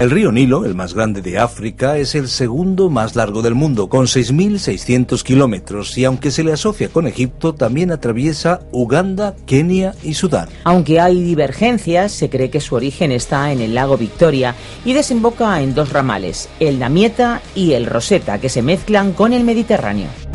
El 0.00 0.12
río 0.12 0.30
Nilo, 0.30 0.64
el 0.64 0.76
más 0.76 0.94
grande 0.94 1.22
de 1.22 1.40
África, 1.40 1.98
es 1.98 2.14
el 2.14 2.28
segundo 2.28 2.88
más 2.88 3.16
largo 3.16 3.42
del 3.42 3.56
mundo, 3.56 3.88
con 3.88 4.06
6.600 4.06 5.24
kilómetros, 5.24 5.98
y 5.98 6.04
aunque 6.04 6.30
se 6.30 6.44
le 6.44 6.52
asocia 6.52 6.88
con 6.88 7.08
Egipto, 7.08 7.52
también 7.52 7.90
atraviesa 7.90 8.60
Uganda, 8.70 9.34
Kenia 9.44 9.96
y 10.04 10.14
Sudán. 10.14 10.50
Aunque 10.62 11.00
hay 11.00 11.20
divergencias, 11.20 12.12
se 12.12 12.30
cree 12.30 12.48
que 12.48 12.60
su 12.60 12.76
origen 12.76 13.10
está 13.10 13.50
en 13.50 13.60
el 13.60 13.74
lago 13.74 13.96
Victoria 13.96 14.54
y 14.84 14.92
desemboca 14.92 15.60
en 15.60 15.74
dos 15.74 15.92
ramales, 15.92 16.48
el 16.60 16.78
Damieta 16.78 17.42
y 17.56 17.72
el 17.72 17.86
Rosetta, 17.86 18.40
que 18.40 18.50
se 18.50 18.62
mezclan 18.62 19.12
con 19.12 19.32
el 19.32 19.42
Mediterráneo. 19.42 20.27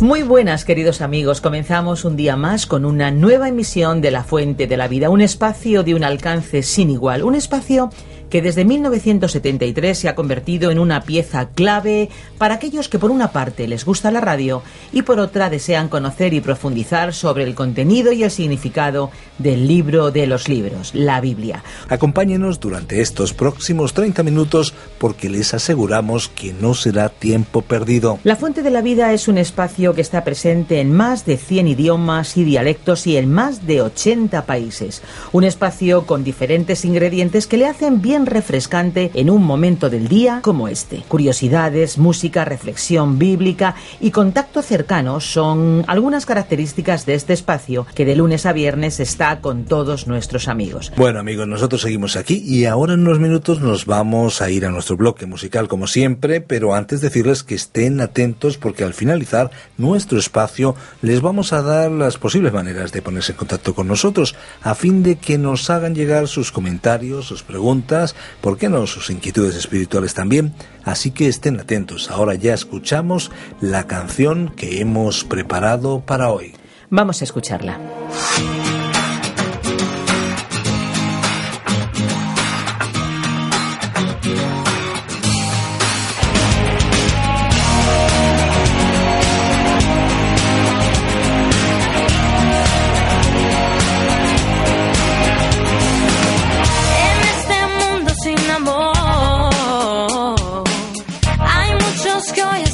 Muy 0.00 0.22
buenas, 0.22 0.64
queridos 0.64 1.02
amigos. 1.02 1.42
Comenzamos 1.42 2.06
un 2.06 2.16
día 2.16 2.34
más 2.34 2.64
con 2.64 2.86
una 2.86 3.10
nueva 3.10 3.50
emisión 3.50 4.00
de 4.00 4.10
La 4.10 4.24
Fuente 4.24 4.66
de 4.66 4.78
la 4.78 4.88
Vida, 4.88 5.10
un 5.10 5.20
espacio 5.20 5.82
de 5.82 5.94
un 5.94 6.04
alcance 6.04 6.62
sin 6.62 6.88
igual, 6.88 7.22
un 7.22 7.34
espacio 7.34 7.90
que 8.30 8.40
desde 8.40 8.64
1973 8.64 9.98
se 9.98 10.08
ha 10.08 10.14
convertido 10.14 10.70
en 10.70 10.78
una 10.78 11.02
pieza 11.02 11.48
clave 11.48 12.08
para 12.38 12.54
aquellos 12.54 12.88
que 12.88 12.98
por 12.98 13.10
una 13.10 13.32
parte 13.32 13.68
les 13.68 13.84
gusta 13.84 14.10
la 14.10 14.20
radio 14.20 14.62
y 14.92 15.02
por 15.02 15.18
otra 15.18 15.50
desean 15.50 15.88
conocer 15.88 16.32
y 16.32 16.40
profundizar 16.40 17.12
sobre 17.12 17.44
el 17.44 17.54
contenido 17.54 18.12
y 18.12 18.22
el 18.22 18.30
significado 18.30 19.10
del 19.38 19.66
libro 19.66 20.10
de 20.10 20.26
los 20.26 20.48
libros, 20.48 20.94
la 20.94 21.20
Biblia. 21.20 21.62
Acompáñenos 21.88 22.60
durante 22.60 23.00
estos 23.00 23.34
próximos 23.34 23.92
30 23.92 24.22
minutos 24.22 24.72
porque 24.98 25.28
les 25.28 25.52
aseguramos 25.52 26.28
que 26.28 26.52
no 26.52 26.74
será 26.74 27.08
tiempo 27.08 27.62
perdido. 27.62 28.18
La 28.24 28.36
Fuente 28.36 28.62
de 28.62 28.70
la 28.70 28.82
Vida 28.82 29.12
es 29.12 29.28
un 29.28 29.38
espacio 29.38 29.94
que 29.94 30.00
está 30.00 30.24
presente 30.24 30.80
en 30.80 30.92
más 30.94 31.26
de 31.26 31.36
100 31.36 31.68
idiomas 31.68 32.36
y 32.36 32.44
dialectos 32.44 33.06
y 33.06 33.16
en 33.16 33.32
más 33.32 33.66
de 33.66 33.82
80 33.82 34.46
países. 34.46 35.02
Un 35.32 35.44
espacio 35.44 36.06
con 36.06 36.24
diferentes 36.24 36.84
ingredientes 36.84 37.46
que 37.46 37.56
le 37.56 37.66
hacen 37.66 38.00
bien 38.00 38.19
refrescante 38.26 39.10
en 39.14 39.30
un 39.30 39.44
momento 39.44 39.90
del 39.90 40.08
día 40.08 40.40
como 40.42 40.68
este. 40.68 41.02
Curiosidades, 41.08 41.98
música, 41.98 42.44
reflexión 42.44 43.18
bíblica 43.18 43.74
y 44.00 44.10
contacto 44.10 44.62
cercano 44.62 45.20
son 45.20 45.84
algunas 45.86 46.26
características 46.26 47.06
de 47.06 47.14
este 47.14 47.32
espacio 47.32 47.86
que 47.94 48.04
de 48.04 48.16
lunes 48.16 48.46
a 48.46 48.52
viernes 48.52 49.00
está 49.00 49.40
con 49.40 49.64
todos 49.64 50.06
nuestros 50.06 50.48
amigos. 50.48 50.92
Bueno 50.96 51.20
amigos, 51.20 51.46
nosotros 51.46 51.82
seguimos 51.82 52.16
aquí 52.16 52.42
y 52.44 52.64
ahora 52.64 52.94
en 52.94 53.00
unos 53.00 53.18
minutos 53.18 53.60
nos 53.60 53.86
vamos 53.86 54.42
a 54.42 54.50
ir 54.50 54.66
a 54.66 54.70
nuestro 54.70 54.96
bloque 54.96 55.26
musical 55.26 55.68
como 55.68 55.86
siempre, 55.86 56.40
pero 56.40 56.74
antes 56.74 57.00
decirles 57.00 57.42
que 57.42 57.54
estén 57.54 58.00
atentos 58.00 58.58
porque 58.58 58.84
al 58.84 58.94
finalizar 58.94 59.50
nuestro 59.78 60.18
espacio 60.18 60.74
les 61.02 61.20
vamos 61.20 61.52
a 61.52 61.62
dar 61.62 61.90
las 61.90 62.18
posibles 62.18 62.52
maneras 62.52 62.92
de 62.92 63.02
ponerse 63.02 63.32
en 63.32 63.38
contacto 63.38 63.74
con 63.74 63.88
nosotros 63.88 64.34
a 64.62 64.74
fin 64.74 65.02
de 65.02 65.16
que 65.16 65.38
nos 65.38 65.70
hagan 65.70 65.94
llegar 65.94 66.28
sus 66.28 66.52
comentarios, 66.52 67.26
sus 67.26 67.42
preguntas, 67.42 68.09
¿por 68.40 68.58
qué 68.58 68.68
no 68.68 68.86
sus 68.86 69.10
inquietudes 69.10 69.56
espirituales 69.56 70.14
también? 70.14 70.54
Así 70.84 71.10
que 71.10 71.28
estén 71.28 71.60
atentos, 71.60 72.10
ahora 72.10 72.34
ya 72.34 72.54
escuchamos 72.54 73.30
la 73.60 73.86
canción 73.86 74.52
que 74.56 74.80
hemos 74.80 75.24
preparado 75.24 76.00
para 76.00 76.30
hoy. 76.30 76.54
Vamos 76.90 77.20
a 77.20 77.24
escucharla. 77.24 77.78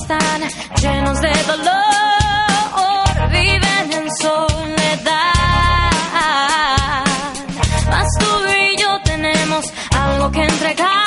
están 0.08 0.40
llenos 0.80 1.20
de 1.20 1.32
dolor, 1.48 3.30
viven 3.30 3.92
en 3.92 4.08
soledad. 4.20 5.12
Mas 7.90 8.06
tú 8.20 8.26
y 8.46 8.76
yo 8.80 9.00
tenemos 9.02 9.64
algo 9.90 10.30
que 10.30 10.44
entregar. 10.44 11.05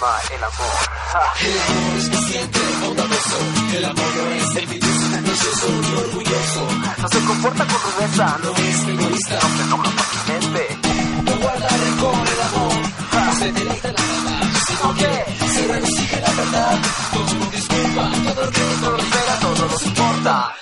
el 0.00 0.44
amor. 0.44 0.76
Ja. 1.12 1.20
El 1.44 1.60
amor 1.60 1.98
es 1.98 2.08
paciente, 2.08 2.58
bondadoso. 2.80 3.36
El 3.76 3.84
amor 3.84 4.16
no 4.16 4.30
es 4.30 4.56
envidioso, 4.56 5.16
ambicioso 5.16 5.66
ni 5.68 5.92
orgulloso. 5.94 6.68
No 7.02 7.08
se 7.08 7.20
comporta 7.20 7.66
con 7.66 7.80
rudeza, 7.82 8.38
no 8.42 8.50
es 8.56 8.88
egoísta, 8.88 9.34
no 9.34 9.40
aunque 9.42 9.64
no 9.64 9.76
lo 9.76 9.90
pertinente. 9.90 10.78
No 11.24 11.36
guarda 11.36 11.68
rencor 11.68 12.28
el 12.32 12.40
amor, 12.48 12.74
no 13.12 13.34
se 13.36 13.52
deleita 13.52 13.88
la 13.92 14.02
verdad, 14.02 14.50
sino 14.66 14.94
que 14.94 15.48
se 15.48 15.68
regocija 15.68 16.20
la 16.20 16.32
verdad. 16.32 16.78
Todo 17.12 17.50
disculpa, 17.50 18.10
todo 18.34 18.42
ordena, 18.46 18.80
todo 18.80 18.96
espera, 18.96 19.40
todo 19.40 19.66
nos 19.68 19.86
importa. 19.86 20.54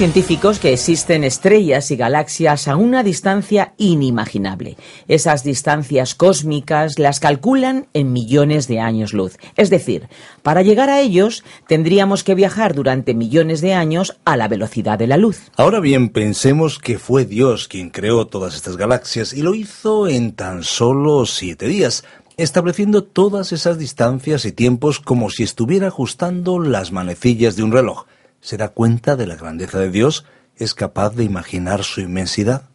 Científicos 0.00 0.58
que 0.58 0.72
existen 0.72 1.24
estrellas 1.24 1.90
y 1.90 1.96
galaxias 1.96 2.68
a 2.68 2.76
una 2.76 3.02
distancia 3.02 3.74
inimaginable. 3.76 4.78
Esas 5.08 5.44
distancias 5.44 6.14
cósmicas 6.14 6.98
las 6.98 7.20
calculan 7.20 7.86
en 7.92 8.10
millones 8.10 8.66
de 8.66 8.80
años 8.80 9.12
luz. 9.12 9.36
Es 9.58 9.68
decir, 9.68 10.08
para 10.42 10.62
llegar 10.62 10.88
a 10.88 11.00
ellos 11.00 11.44
tendríamos 11.68 12.24
que 12.24 12.34
viajar 12.34 12.74
durante 12.74 13.12
millones 13.12 13.60
de 13.60 13.74
años 13.74 14.16
a 14.24 14.38
la 14.38 14.48
velocidad 14.48 14.98
de 14.98 15.06
la 15.06 15.18
luz. 15.18 15.50
Ahora 15.58 15.80
bien, 15.80 16.08
pensemos 16.08 16.78
que 16.78 16.98
fue 16.98 17.26
Dios 17.26 17.68
quien 17.68 17.90
creó 17.90 18.26
todas 18.26 18.54
estas 18.54 18.78
galaxias 18.78 19.34
y 19.34 19.42
lo 19.42 19.54
hizo 19.54 20.08
en 20.08 20.32
tan 20.32 20.62
solo 20.62 21.26
siete 21.26 21.68
días 21.68 22.04
estableciendo 22.38 23.04
todas 23.04 23.52
esas 23.52 23.76
distancias 23.76 24.46
y 24.46 24.52
tiempos 24.52 24.98
como 24.98 25.28
si 25.28 25.42
estuviera 25.42 25.88
ajustando 25.88 26.58
las 26.58 26.90
manecillas 26.90 27.54
de 27.54 27.64
un 27.64 27.72
reloj 27.72 28.06
se 28.40 28.56
da 28.56 28.68
cuenta 28.68 29.16
de 29.16 29.26
la 29.26 29.36
grandeza 29.36 29.78
de 29.78 29.90
Dios, 29.90 30.24
es 30.56 30.74
capaz 30.74 31.10
de 31.10 31.24
imaginar 31.24 31.84
su 31.84 32.00
inmensidad. 32.00 32.69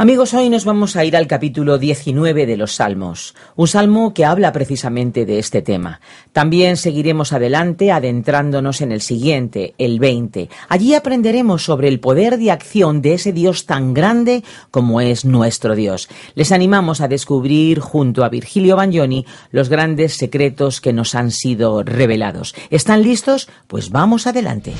Amigos, 0.00 0.32
hoy 0.32 0.48
nos 0.48 0.64
vamos 0.64 0.94
a 0.94 1.04
ir 1.04 1.16
al 1.16 1.26
capítulo 1.26 1.76
19 1.76 2.46
de 2.46 2.56
los 2.56 2.76
Salmos, 2.76 3.34
un 3.56 3.66
salmo 3.66 4.14
que 4.14 4.24
habla 4.24 4.52
precisamente 4.52 5.26
de 5.26 5.40
este 5.40 5.60
tema. 5.60 6.00
También 6.30 6.76
seguiremos 6.76 7.32
adelante 7.32 7.90
adentrándonos 7.90 8.80
en 8.80 8.92
el 8.92 9.00
siguiente, 9.00 9.74
el 9.76 9.98
20. 9.98 10.50
Allí 10.68 10.94
aprenderemos 10.94 11.64
sobre 11.64 11.88
el 11.88 11.98
poder 11.98 12.38
de 12.38 12.52
acción 12.52 13.02
de 13.02 13.14
ese 13.14 13.32
Dios 13.32 13.66
tan 13.66 13.92
grande 13.92 14.44
como 14.70 15.00
es 15.00 15.24
nuestro 15.24 15.74
Dios. 15.74 16.08
Les 16.36 16.52
animamos 16.52 17.00
a 17.00 17.08
descubrir 17.08 17.80
junto 17.80 18.22
a 18.22 18.28
Virgilio 18.28 18.76
Bagnoni 18.76 19.26
los 19.50 19.68
grandes 19.68 20.14
secretos 20.14 20.80
que 20.80 20.92
nos 20.92 21.16
han 21.16 21.32
sido 21.32 21.82
revelados. 21.82 22.54
¿Están 22.70 23.02
listos? 23.02 23.48
Pues 23.66 23.90
vamos 23.90 24.28
adelante. 24.28 24.74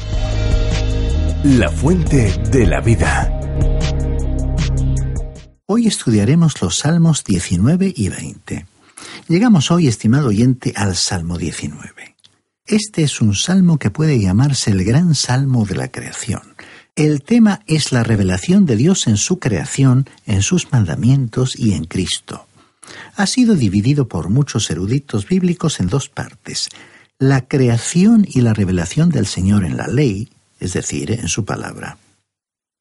La 1.43 1.71
fuente 1.71 2.33
de 2.53 2.67
la 2.69 2.81
vida. 2.81 3.38
Hoy 5.71 5.87
estudiaremos 5.87 6.63
los 6.63 6.79
Salmos 6.79 7.25
19 7.25 7.93
y 7.95 8.09
20. 8.09 8.65
Llegamos 9.29 9.71
hoy, 9.71 9.87
estimado 9.87 10.29
oyente, 10.29 10.73
al 10.75 10.97
Salmo 10.97 11.37
19. 11.37 12.17
Este 12.65 13.03
es 13.03 13.21
un 13.21 13.35
salmo 13.35 13.79
que 13.79 13.91
puede 13.91 14.19
llamarse 14.19 14.71
el 14.71 14.83
gran 14.83 15.15
salmo 15.15 15.67
de 15.67 15.75
la 15.75 15.89
creación. 15.89 16.41
El 16.97 17.23
tema 17.23 17.61
es 17.67 17.93
la 17.93 18.03
revelación 18.03 18.65
de 18.65 18.77
Dios 18.77 19.07
en 19.09 19.19
su 19.19 19.41
creación, 19.41 20.09
en 20.25 20.41
sus 20.41 20.73
mandamientos 20.73 21.55
y 21.55 21.75
en 21.75 21.85
Cristo. 21.85 22.47
Ha 23.15 23.27
sido 23.27 23.55
dividido 23.55 24.09
por 24.09 24.31
muchos 24.31 24.71
eruditos 24.71 25.29
bíblicos 25.29 25.81
en 25.81 25.89
dos 25.89 26.09
partes, 26.09 26.71
la 27.19 27.47
creación 27.47 28.27
y 28.27 28.41
la 28.41 28.55
revelación 28.55 29.11
del 29.11 29.27
Señor 29.27 29.67
en 29.67 29.77
la 29.77 29.87
ley, 29.87 30.31
es 30.61 30.73
decir, 30.73 31.11
en 31.11 31.29
su 31.29 31.45
palabra. 31.45 31.99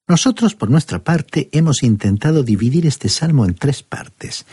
Nosotros, 0.07 0.56
por 0.56 0.69
nuestra 0.69 1.04
parte, 1.04 1.50
hemos 1.51 1.83
intentado 1.83 2.44
dividir 2.44 2.86
este 2.86 3.09
salmo 3.09 3.45
en 3.45 3.56
tres 3.56 3.83
partes. 3.83 4.45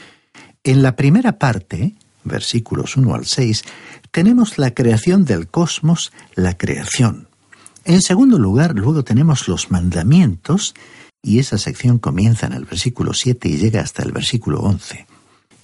En 0.64 0.82
la 0.82 0.96
primera 0.96 1.38
parte, 1.38 1.94
versículos 2.24 2.96
1 2.96 3.14
al 3.14 3.24
6, 3.24 3.62
tenemos 4.10 4.58
la 4.58 4.74
creación 4.74 5.24
del 5.24 5.46
cosmos, 5.46 6.12
la 6.34 6.56
creación. 6.56 7.28
En 7.84 8.02
segundo 8.02 8.38
lugar, 8.38 8.74
luego 8.74 9.04
tenemos 9.04 9.46
los 9.46 9.70
mandamientos, 9.70 10.74
y 11.22 11.38
esa 11.38 11.56
sección 11.56 11.98
comienza 11.98 12.46
en 12.46 12.52
el 12.52 12.64
versículo 12.64 13.14
7 13.14 13.48
y 13.48 13.56
llega 13.56 13.80
hasta 13.80 14.02
el 14.02 14.12
versículo 14.12 14.60
11. 14.60 15.06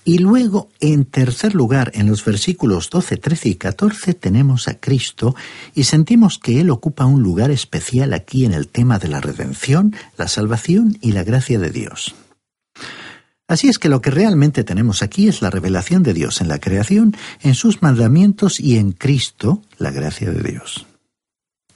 Y 0.05 0.19
luego, 0.19 0.71
en 0.81 1.05
tercer 1.05 1.55
lugar, 1.55 1.93
en 1.95 2.09
los 2.09 2.25
versículos 2.25 2.89
12, 2.91 3.19
13 3.19 3.49
y 3.51 3.55
14 3.57 4.15
tenemos 4.15 4.67
a 4.67 4.81
Cristo 4.81 5.37
y 5.75 5.85
sentimos 5.85 6.39
que 6.39 6.61
Él 6.61 6.71
ocupa 6.71 7.05
un 7.05 7.23
lugar 7.23 7.51
especial 7.51 8.15
aquí 8.15 8.45
en 8.45 8.55
el 8.55 8.69
tema 8.69 8.99
de 8.99 9.09
la 9.09 9.21
redención, 9.21 9.95
la 10.17 10.27
salvación 10.27 10.97
y 11.03 11.13
la 11.13 11.23
gracia 11.23 11.59
de 11.59 11.71
Dios. 11.71 12.15
Así 13.47 13.69
es 13.69 13.79
que 13.79 13.89
lo 13.89 14.01
que 14.01 14.11
realmente 14.11 14.65
tenemos 14.65 15.03
aquí 15.03 15.29
es 15.29 15.43
la 15.43 15.51
revelación 15.51 16.03
de 16.03 16.15
Dios 16.15 16.41
en 16.41 16.49
la 16.49 16.61
creación, 16.61 17.17
en 17.43 17.55
sus 17.55 17.83
mandamientos 17.83 18.61
y 18.61 18.79
en 18.79 18.93
Cristo, 18.93 19.61
la 19.77 19.91
gracia 19.91 20.31
de 20.31 20.41
Dios. 20.41 20.87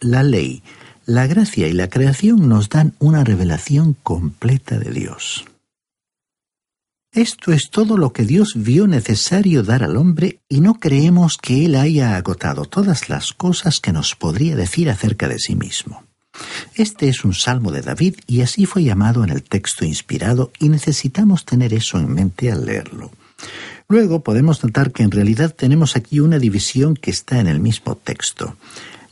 La 0.00 0.22
ley, 0.22 0.62
la 1.04 1.26
gracia 1.26 1.66
y 1.66 1.72
la 1.72 1.88
creación 1.88 2.48
nos 2.48 2.68
dan 2.68 2.94
una 3.00 3.24
revelación 3.24 3.96
completa 4.02 4.78
de 4.78 4.92
Dios. 4.92 5.44
Esto 7.14 7.52
es 7.52 7.70
todo 7.70 7.96
lo 7.96 8.12
que 8.12 8.24
Dios 8.24 8.54
vio 8.56 8.88
necesario 8.88 9.62
dar 9.62 9.84
al 9.84 9.96
hombre 9.96 10.40
y 10.48 10.60
no 10.60 10.80
creemos 10.80 11.38
que 11.38 11.64
Él 11.64 11.76
haya 11.76 12.16
agotado 12.16 12.64
todas 12.64 13.08
las 13.08 13.32
cosas 13.32 13.78
que 13.78 13.92
nos 13.92 14.16
podría 14.16 14.56
decir 14.56 14.90
acerca 14.90 15.28
de 15.28 15.38
sí 15.38 15.54
mismo. 15.54 16.02
Este 16.74 17.08
es 17.08 17.24
un 17.24 17.32
salmo 17.32 17.70
de 17.70 17.82
David 17.82 18.16
y 18.26 18.40
así 18.40 18.66
fue 18.66 18.82
llamado 18.82 19.22
en 19.22 19.30
el 19.30 19.44
texto 19.44 19.84
inspirado 19.84 20.50
y 20.58 20.68
necesitamos 20.68 21.44
tener 21.44 21.72
eso 21.72 22.00
en 22.00 22.12
mente 22.12 22.50
al 22.50 22.66
leerlo. 22.66 23.12
Luego 23.88 24.24
podemos 24.24 24.64
notar 24.64 24.90
que 24.90 25.04
en 25.04 25.12
realidad 25.12 25.54
tenemos 25.54 25.94
aquí 25.94 26.18
una 26.18 26.40
división 26.40 26.96
que 26.96 27.12
está 27.12 27.38
en 27.38 27.46
el 27.46 27.60
mismo 27.60 27.94
texto. 27.94 28.56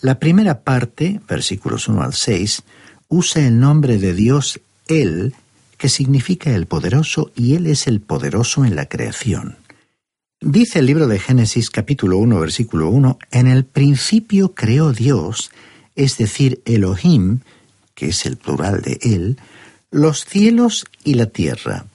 La 0.00 0.18
primera 0.18 0.62
parte, 0.62 1.20
versículos 1.28 1.86
1 1.86 2.02
al 2.02 2.14
6, 2.14 2.64
usa 3.06 3.46
el 3.46 3.60
nombre 3.60 3.98
de 3.98 4.12
Dios 4.12 4.58
Él 4.88 5.36
que 5.82 5.88
significa 5.88 6.54
el 6.54 6.66
poderoso 6.66 7.32
y 7.34 7.56
Él 7.56 7.66
es 7.66 7.88
el 7.88 8.00
poderoso 8.00 8.64
en 8.64 8.76
la 8.76 8.86
creación. 8.86 9.56
Dice 10.40 10.78
el 10.78 10.86
libro 10.86 11.08
de 11.08 11.18
Génesis 11.18 11.70
capítulo 11.70 12.18
1 12.18 12.38
versículo 12.38 12.88
1, 12.88 13.18
en 13.32 13.48
el 13.48 13.64
principio 13.64 14.54
creó 14.54 14.92
Dios, 14.92 15.50
es 15.96 16.18
decir, 16.18 16.62
Elohim, 16.66 17.40
que 17.96 18.10
es 18.10 18.26
el 18.26 18.36
plural 18.36 18.80
de 18.82 19.00
Él, 19.02 19.40
los 19.90 20.24
cielos 20.24 20.84
y 21.02 21.14
la 21.14 21.26
tierra. 21.26 21.86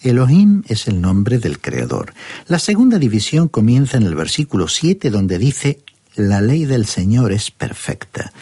Elohim 0.00 0.62
es 0.68 0.88
el 0.88 1.02
nombre 1.02 1.38
del 1.38 1.60
Creador. 1.60 2.14
La 2.46 2.58
segunda 2.58 2.98
división 2.98 3.48
comienza 3.48 3.98
en 3.98 4.04
el 4.04 4.14
versículo 4.14 4.68
7 4.68 5.10
donde 5.10 5.36
dice, 5.36 5.80
la 6.14 6.40
ley 6.40 6.64
del 6.64 6.86
Señor 6.86 7.32
es 7.32 7.50
perfecta 7.50 8.32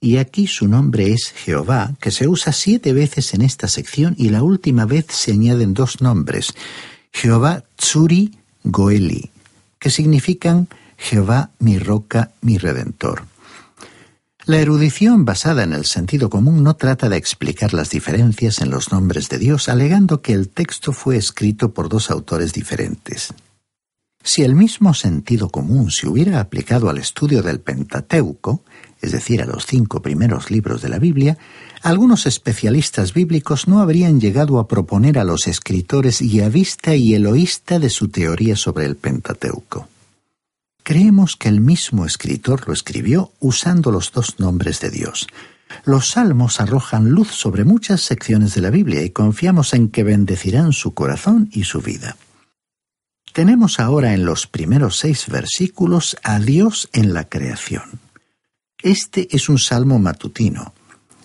y 0.00 0.18
aquí 0.18 0.46
su 0.46 0.68
nombre 0.68 1.12
es 1.12 1.32
Jehová, 1.32 1.94
que 2.00 2.10
se 2.10 2.28
usa 2.28 2.52
siete 2.52 2.92
veces 2.92 3.34
en 3.34 3.42
esta 3.42 3.68
sección 3.68 4.14
y 4.18 4.28
la 4.28 4.42
última 4.42 4.84
vez 4.84 5.06
se 5.08 5.32
añaden 5.32 5.74
dos 5.74 6.00
nombres, 6.00 6.54
Jehová 7.12 7.64
Tsuri 7.76 8.34
Goeli, 8.64 9.30
que 9.78 9.90
significan 9.90 10.68
Jehová 10.96 11.50
mi 11.58 11.78
roca, 11.78 12.30
mi 12.40 12.58
redentor. 12.58 13.24
La 14.44 14.58
erudición 14.58 15.24
basada 15.24 15.64
en 15.64 15.72
el 15.72 15.84
sentido 15.84 16.30
común 16.30 16.62
no 16.62 16.76
trata 16.76 17.08
de 17.08 17.16
explicar 17.16 17.74
las 17.74 17.90
diferencias 17.90 18.60
en 18.60 18.70
los 18.70 18.92
nombres 18.92 19.28
de 19.28 19.38
Dios, 19.38 19.68
alegando 19.68 20.22
que 20.22 20.34
el 20.34 20.48
texto 20.48 20.92
fue 20.92 21.16
escrito 21.16 21.72
por 21.72 21.88
dos 21.88 22.12
autores 22.12 22.52
diferentes. 22.52 23.34
Si 24.26 24.42
el 24.42 24.56
mismo 24.56 24.92
sentido 24.92 25.50
común 25.50 25.92
se 25.92 26.08
hubiera 26.08 26.40
aplicado 26.40 26.90
al 26.90 26.98
estudio 26.98 27.42
del 27.44 27.60
Pentateuco, 27.60 28.64
es 29.00 29.12
decir, 29.12 29.40
a 29.40 29.46
los 29.46 29.66
cinco 29.66 30.02
primeros 30.02 30.50
libros 30.50 30.82
de 30.82 30.88
la 30.88 30.98
Biblia, 30.98 31.38
algunos 31.80 32.26
especialistas 32.26 33.14
bíblicos 33.14 33.68
no 33.68 33.80
habrían 33.80 34.20
llegado 34.20 34.58
a 34.58 34.66
proponer 34.66 35.20
a 35.20 35.24
los 35.24 35.46
escritores 35.46 36.20
guiavista 36.20 36.96
y 36.96 37.14
eloísta 37.14 37.78
de 37.78 37.88
su 37.88 38.08
teoría 38.08 38.56
sobre 38.56 38.86
el 38.86 38.96
Pentateuco. 38.96 39.86
Creemos 40.82 41.36
que 41.36 41.48
el 41.48 41.60
mismo 41.60 42.04
escritor 42.04 42.66
lo 42.66 42.72
escribió 42.72 43.30
usando 43.38 43.92
los 43.92 44.10
dos 44.10 44.40
nombres 44.40 44.80
de 44.80 44.90
Dios. 44.90 45.28
Los 45.84 46.10
salmos 46.10 46.60
arrojan 46.60 47.10
luz 47.10 47.28
sobre 47.28 47.62
muchas 47.62 48.00
secciones 48.00 48.56
de 48.56 48.60
la 48.60 48.70
Biblia 48.70 49.04
y 49.04 49.10
confiamos 49.10 49.72
en 49.72 49.88
que 49.88 50.02
bendecirán 50.02 50.72
su 50.72 50.94
corazón 50.94 51.48
y 51.52 51.62
su 51.62 51.80
vida. 51.80 52.16
Tenemos 53.36 53.80
ahora 53.80 54.14
en 54.14 54.24
los 54.24 54.46
primeros 54.46 54.96
seis 54.96 55.26
versículos 55.28 56.16
a 56.22 56.38
Dios 56.38 56.88
en 56.94 57.12
la 57.12 57.28
creación. 57.28 58.00
Este 58.82 59.28
es 59.30 59.50
un 59.50 59.58
salmo 59.58 59.98
matutino. 59.98 60.72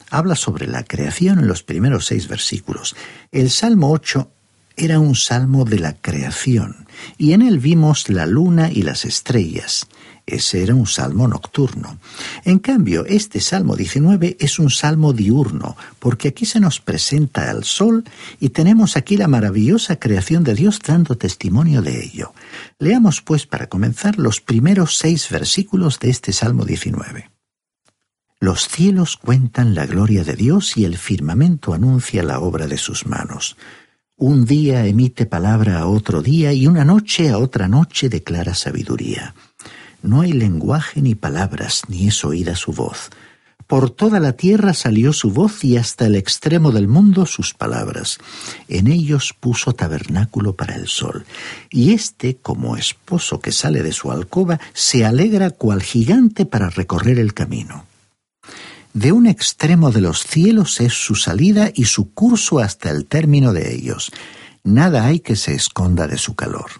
Habla 0.09 0.35
sobre 0.35 0.67
la 0.67 0.83
creación 0.83 1.39
en 1.39 1.47
los 1.47 1.63
primeros 1.63 2.07
seis 2.07 2.27
versículos. 2.27 2.97
El 3.31 3.49
salmo 3.49 3.93
8 3.93 4.29
era 4.75 4.99
un 4.99 5.15
salmo 5.15 5.63
de 5.63 5.79
la 5.79 5.93
creación, 5.93 6.85
y 7.17 7.31
en 7.31 7.43
él 7.43 7.59
vimos 7.59 8.09
la 8.09 8.25
luna 8.25 8.69
y 8.69 8.81
las 8.81 9.05
estrellas. 9.05 9.87
Ese 10.31 10.63
era 10.63 10.73
un 10.73 10.87
salmo 10.87 11.27
nocturno. 11.27 11.99
En 12.45 12.59
cambio, 12.59 13.05
este 13.05 13.41
salmo 13.41 13.75
19 13.75 14.37
es 14.39 14.59
un 14.59 14.69
salmo 14.69 15.11
diurno, 15.11 15.75
porque 15.99 16.29
aquí 16.29 16.45
se 16.45 16.61
nos 16.61 16.79
presenta 16.79 17.51
al 17.51 17.65
sol 17.65 18.05
y 18.39 18.49
tenemos 18.49 18.95
aquí 18.95 19.17
la 19.17 19.27
maravillosa 19.27 19.97
creación 19.97 20.45
de 20.45 20.55
Dios 20.55 20.79
dando 20.79 21.17
testimonio 21.17 21.81
de 21.81 22.01
ello. 22.01 22.33
Leamos 22.79 23.21
pues 23.21 23.45
para 23.45 23.67
comenzar 23.67 24.17
los 24.17 24.39
primeros 24.39 24.97
seis 24.97 25.27
versículos 25.29 25.99
de 25.99 26.11
este 26.11 26.31
salmo 26.31 26.63
19. 26.63 27.29
Los 28.39 28.69
cielos 28.69 29.17
cuentan 29.17 29.75
la 29.75 29.85
gloria 29.85 30.23
de 30.23 30.35
Dios 30.35 30.77
y 30.77 30.85
el 30.85 30.97
firmamento 30.97 31.73
anuncia 31.73 32.23
la 32.23 32.39
obra 32.39 32.67
de 32.67 32.77
sus 32.77 33.05
manos. 33.05 33.57
Un 34.15 34.45
día 34.45 34.85
emite 34.85 35.25
palabra 35.25 35.79
a 35.79 35.87
otro 35.87 36.21
día 36.21 36.53
y 36.53 36.67
una 36.67 36.85
noche 36.85 37.29
a 37.29 37.37
otra 37.37 37.67
noche 37.67 38.07
declara 38.07 38.53
sabiduría. 38.53 39.35
No 40.01 40.21
hay 40.21 40.33
lenguaje 40.33 41.01
ni 41.01 41.15
palabras, 41.15 41.83
ni 41.87 42.07
es 42.07 42.25
oída 42.25 42.55
su 42.55 42.71
voz. 42.71 43.09
Por 43.71 43.89
toda 43.89 44.19
la 44.19 44.33
tierra 44.33 44.73
salió 44.73 45.13
su 45.13 45.31
voz 45.31 45.63
y 45.63 45.77
hasta 45.77 46.05
el 46.05 46.15
extremo 46.15 46.71
del 46.71 46.89
mundo 46.89 47.25
sus 47.25 47.53
palabras. 47.53 48.17
En 48.67 48.87
ellos 48.87 49.33
puso 49.39 49.71
tabernáculo 49.71 50.57
para 50.57 50.75
el 50.75 50.87
sol. 50.87 51.25
Y 51.69 51.93
éste, 51.93 52.35
como 52.35 52.75
esposo 52.75 53.39
que 53.39 53.53
sale 53.53 53.81
de 53.81 53.93
su 53.93 54.11
alcoba, 54.11 54.59
se 54.73 55.05
alegra 55.05 55.51
cual 55.51 55.81
gigante 55.81 56.45
para 56.45 56.69
recorrer 56.69 57.17
el 57.17 57.33
camino. 57.33 57.85
De 58.93 59.13
un 59.13 59.25
extremo 59.25 59.91
de 59.91 60.01
los 60.01 60.25
cielos 60.25 60.81
es 60.81 60.93
su 60.93 61.15
salida 61.15 61.71
y 61.73 61.85
su 61.85 62.13
curso 62.13 62.59
hasta 62.59 62.89
el 62.89 63.05
término 63.05 63.53
de 63.53 63.73
ellos. 63.73 64.11
Nada 64.65 65.05
hay 65.05 65.21
que 65.21 65.37
se 65.37 65.55
esconda 65.55 66.07
de 66.07 66.17
su 66.17 66.35
calor. 66.35 66.71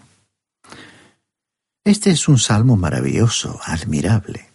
Este 1.84 2.10
es 2.10 2.28
un 2.28 2.38
salmo 2.38 2.76
maravilloso, 2.76 3.58
admirable 3.64 4.52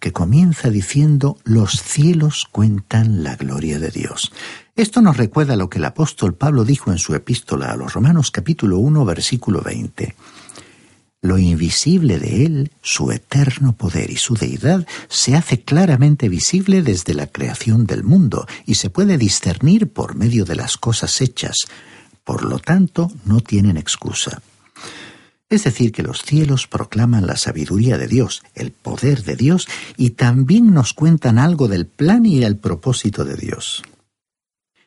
que 0.00 0.12
comienza 0.12 0.70
diciendo 0.70 1.38
los 1.44 1.82
cielos 1.82 2.46
cuentan 2.50 3.22
la 3.22 3.36
gloria 3.36 3.78
de 3.78 3.90
Dios. 3.90 4.32
Esto 4.76 5.00
nos 5.00 5.16
recuerda 5.16 5.56
lo 5.56 5.68
que 5.68 5.78
el 5.78 5.84
apóstol 5.84 6.34
Pablo 6.34 6.64
dijo 6.64 6.92
en 6.92 6.98
su 6.98 7.14
epístola 7.14 7.70
a 7.70 7.76
los 7.76 7.92
Romanos 7.92 8.30
capítulo 8.30 8.78
1 8.78 9.04
versículo 9.04 9.60
20. 9.60 10.14
Lo 11.20 11.36
invisible 11.36 12.20
de 12.20 12.46
Él, 12.46 12.70
su 12.80 13.10
eterno 13.10 13.72
poder 13.72 14.10
y 14.10 14.16
su 14.16 14.34
deidad, 14.34 14.86
se 15.08 15.34
hace 15.34 15.62
claramente 15.62 16.28
visible 16.28 16.82
desde 16.82 17.14
la 17.14 17.26
creación 17.26 17.86
del 17.86 18.04
mundo 18.04 18.46
y 18.66 18.76
se 18.76 18.88
puede 18.88 19.18
discernir 19.18 19.92
por 19.92 20.14
medio 20.14 20.44
de 20.44 20.54
las 20.54 20.76
cosas 20.76 21.20
hechas. 21.20 21.56
Por 22.22 22.44
lo 22.44 22.60
tanto, 22.60 23.10
no 23.24 23.40
tienen 23.40 23.76
excusa. 23.76 24.40
Es 25.50 25.64
decir, 25.64 25.92
que 25.92 26.02
los 26.02 26.22
cielos 26.22 26.66
proclaman 26.66 27.26
la 27.26 27.36
sabiduría 27.36 27.96
de 27.96 28.06
Dios, 28.06 28.42
el 28.54 28.70
poder 28.70 29.24
de 29.24 29.34
Dios, 29.34 29.66
y 29.96 30.10
también 30.10 30.74
nos 30.74 30.92
cuentan 30.92 31.38
algo 31.38 31.68
del 31.68 31.86
plan 31.86 32.26
y 32.26 32.42
el 32.42 32.58
propósito 32.58 33.24
de 33.24 33.36
Dios. 33.36 33.82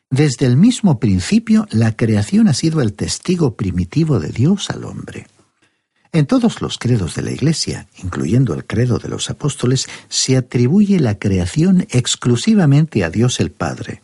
Desde 0.08 0.46
el 0.46 0.56
mismo 0.56 1.00
principio, 1.00 1.66
la 1.70 1.96
creación 1.96 2.46
ha 2.46 2.54
sido 2.54 2.80
el 2.80 2.92
testigo 2.92 3.56
primitivo 3.56 4.20
de 4.20 4.28
Dios 4.28 4.70
al 4.70 4.84
hombre. 4.84 5.26
En 6.14 6.26
todos 6.26 6.60
los 6.60 6.76
credos 6.76 7.14
de 7.14 7.22
la 7.22 7.30
Iglesia, 7.30 7.86
incluyendo 8.02 8.52
el 8.52 8.66
credo 8.66 8.98
de 8.98 9.08
los 9.08 9.30
apóstoles, 9.30 9.88
se 10.10 10.36
atribuye 10.36 11.00
la 11.00 11.18
creación 11.18 11.86
exclusivamente 11.88 13.02
a 13.02 13.08
Dios 13.08 13.40
el 13.40 13.50
Padre. 13.50 14.02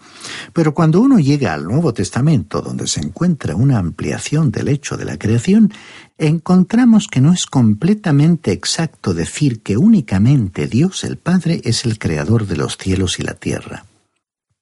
Pero 0.55 0.73
cuando 0.73 1.03
uno 1.03 1.19
llega 1.19 1.53
al 1.53 1.65
Nuevo 1.65 1.93
Testamento, 1.93 2.63
donde 2.63 2.87
se 2.87 3.01
encuentra 3.01 3.57
una 3.57 3.77
ampliación 3.77 4.51
del 4.51 4.69
hecho 4.69 4.97
de 4.97 5.05
la 5.05 5.19
creación, 5.19 5.71
encontramos 6.17 7.09
que 7.09 7.21
no 7.21 7.31
es 7.31 7.45
completamente 7.45 8.53
exacto 8.53 9.13
decir 9.13 9.61
que 9.61 9.77
únicamente 9.77 10.67
Dios 10.67 11.05
el 11.05 11.19
Padre 11.19 11.61
es 11.65 11.85
el 11.85 11.99
creador 11.99 12.47
de 12.47 12.57
los 12.57 12.79
cielos 12.79 13.19
y 13.19 13.23
la 13.23 13.35
tierra, 13.35 13.85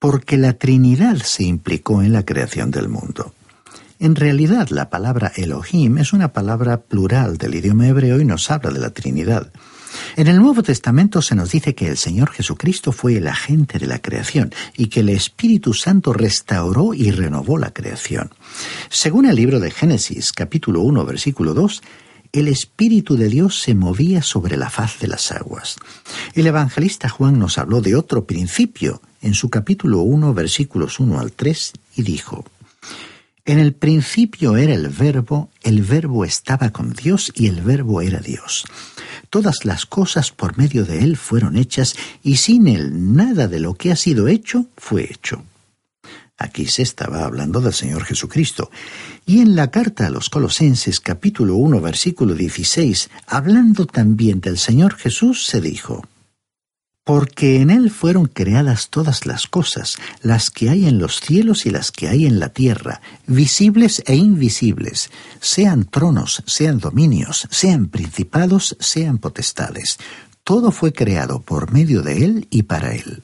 porque 0.01 0.37
la 0.37 0.55
Trinidad 0.55 1.19
se 1.19 1.45
implicó 1.45 2.03
en 2.03 2.13
la 2.13 2.25
creación 2.25 2.73
del 2.73 2.89
mundo. 2.89 3.36
En 3.99 4.15
realidad, 4.15 4.69
la 4.69 4.91
palabra 4.91 5.33
Elohim 5.37 5.99
es 5.99 6.13
una 6.13 6.33
palabra 6.33 6.83
plural 6.83 7.39
del 7.39 7.55
idioma 7.55 7.89
hebreo 7.89 8.21
y 8.21 8.25
nos 8.25 8.51
habla 8.51 8.71
de 8.71 8.79
la 8.79 8.91
Trinidad. 8.91 9.51
En 10.17 10.29
el 10.29 10.37
Nuevo 10.37 10.63
Testamento 10.63 11.23
se 11.23 11.35
nos 11.35 11.51
dice 11.51 11.75
que 11.75 11.89
el 11.89 11.97
Señor 11.97 12.31
Jesucristo 12.31 12.93
fue 12.93 13.17
el 13.17 13.27
agente 13.27 13.79
de 13.79 13.87
la 13.87 14.01
creación 14.01 14.53
y 14.77 14.89
que 14.89 15.01
el 15.01 15.09
Espíritu 15.09 15.73
Santo 15.73 16.13
restauró 16.13 16.93
y 16.93 17.11
renovó 17.11 17.57
la 17.57 17.73
creación. 17.73 18.31
Según 18.91 19.25
el 19.25 19.37
libro 19.37 19.61
de 19.61 19.71
Génesis, 19.71 20.33
capítulo 20.33 20.83
1, 20.83 21.07
versículo 21.07 21.55
2, 21.55 21.83
el 22.33 22.49
Espíritu 22.49 23.17
de 23.17 23.29
Dios 23.29 23.63
se 23.63 23.75
movía 23.75 24.21
sobre 24.23 24.59
la 24.59 24.69
faz 24.69 24.99
de 25.01 25.09
las 25.09 25.33
aguas. 25.33 25.77
El 26.35 26.47
evangelista 26.47 27.09
Juan 27.09 27.39
nos 27.39 27.57
habló 27.57 27.81
de 27.81 27.95
otro 27.95 28.27
principio 28.27 29.01
en 29.23 29.33
su 29.33 29.49
capítulo 29.49 30.01
1, 30.01 30.35
versículos 30.35 31.01
1 31.01 31.19
al 31.19 31.33
3, 31.33 31.73
y 31.97 32.03
dijo, 32.03 32.45
en 33.47 33.61
el 33.61 33.73
principio 33.73 34.57
era 34.57 34.75
el 34.75 34.89
verbo, 34.89 35.51
el 35.63 35.83
verbo 35.83 36.25
estaba 36.25 36.71
con 36.71 36.93
Dios 36.93 37.33
y 37.35 37.47
el 37.47 37.63
verbo 37.63 38.03
era 38.03 38.19
Dios. 38.19 38.65
Todas 39.31 39.65
las 39.65 39.87
cosas 39.87 40.33
por 40.33 40.59
medio 40.59 40.85
de 40.85 40.99
él 41.05 41.17
fueron 41.17 41.57
hechas 41.57 41.95
y 42.23 42.37
sin 42.37 42.67
él 42.67 43.15
nada 43.15 43.47
de 43.47 43.61
lo 43.61 43.75
que 43.75 43.93
ha 43.93 43.97
sido 43.97 44.27
hecho 44.27 44.67
fue 44.77 45.05
hecho. 45.05 45.45
Aquí 46.39 46.67
se 46.67 46.83
estaba 46.83 47.25
hablando 47.25 47.61
del 47.61 47.73
Señor 47.73 48.05
Jesucristo. 48.05 48.71
Y 49.25 49.41
en 49.41 49.57
la 49.57 49.71
carta 49.71 50.07
a 50.07 50.11
los 50.11 50.29
Colosenses 50.29 51.01
capítulo 51.01 51.55
1 51.55 51.81
versículo 51.81 52.35
16, 52.35 53.11
hablando 53.27 53.87
también 53.87 54.41
del 54.41 54.59
Señor 54.59 54.97
Jesús, 54.97 55.47
se 55.47 55.61
dijo, 55.61 56.05
porque 57.07 57.61
en 57.61 57.71
Él 57.71 57.93
fueron 57.93 58.27
creadas 58.27 58.91
todas 58.91 59.27
las 59.27 59.47
cosas, 59.47 59.97
las 60.23 60.51
que 60.51 60.71
hay 60.71 60.89
en 60.89 60.99
los 60.99 61.21
cielos 61.21 61.65
y 61.65 61.71
las 61.71 61.93
que 61.93 62.09
hay 62.09 62.27
en 62.27 62.41
la 62.41 62.49
tierra, 62.49 63.01
visibles 63.29 64.03
e 64.07 64.17
invisibles, 64.17 65.13
sean 65.41 65.85
tronos, 65.85 66.43
sean 66.47 66.81
dominios, 66.81 67.47
sean 67.49 67.87
principados, 67.87 68.77
sean 68.81 69.19
potestades. 69.19 69.99
Todo 70.43 70.73
fue 70.73 70.93
creado 70.93 71.41
por 71.43 71.71
medio 71.73 72.03
de 72.03 72.25
Él 72.25 72.49
y 72.51 72.65
para 72.65 72.97
Él. 72.97 73.23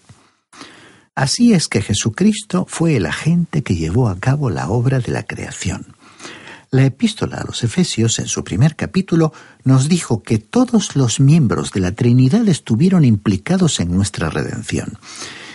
Así 1.17 1.53
es 1.53 1.67
que 1.67 1.83
Jesucristo 1.83 2.67
fue 2.69 2.95
el 2.95 3.05
agente 3.05 3.65
que 3.65 3.75
llevó 3.75 4.09
a 4.09 4.21
cabo 4.21 4.49
la 4.49 4.69
obra 4.69 5.01
de 5.01 5.11
la 5.11 5.25
creación. 5.25 5.97
La 6.75 6.87
epístola 6.87 7.37
a 7.37 7.45
los 7.45 7.63
Efesios, 7.65 8.19
en 8.19 8.29
su 8.29 8.45
primer 8.45 8.77
capítulo, 8.77 9.35
nos 9.63 9.91
dijo 9.91 10.23
que 10.23 10.39
todos 10.39 10.97
los 10.97 11.21
miembros 11.21 11.71
de 11.73 11.81
la 11.81 11.93
Trinidad 11.93 12.49
estuvieron 12.49 13.05
implicados 13.05 13.79
en 13.79 13.95
nuestra 13.95 14.31
redención. 14.31 14.97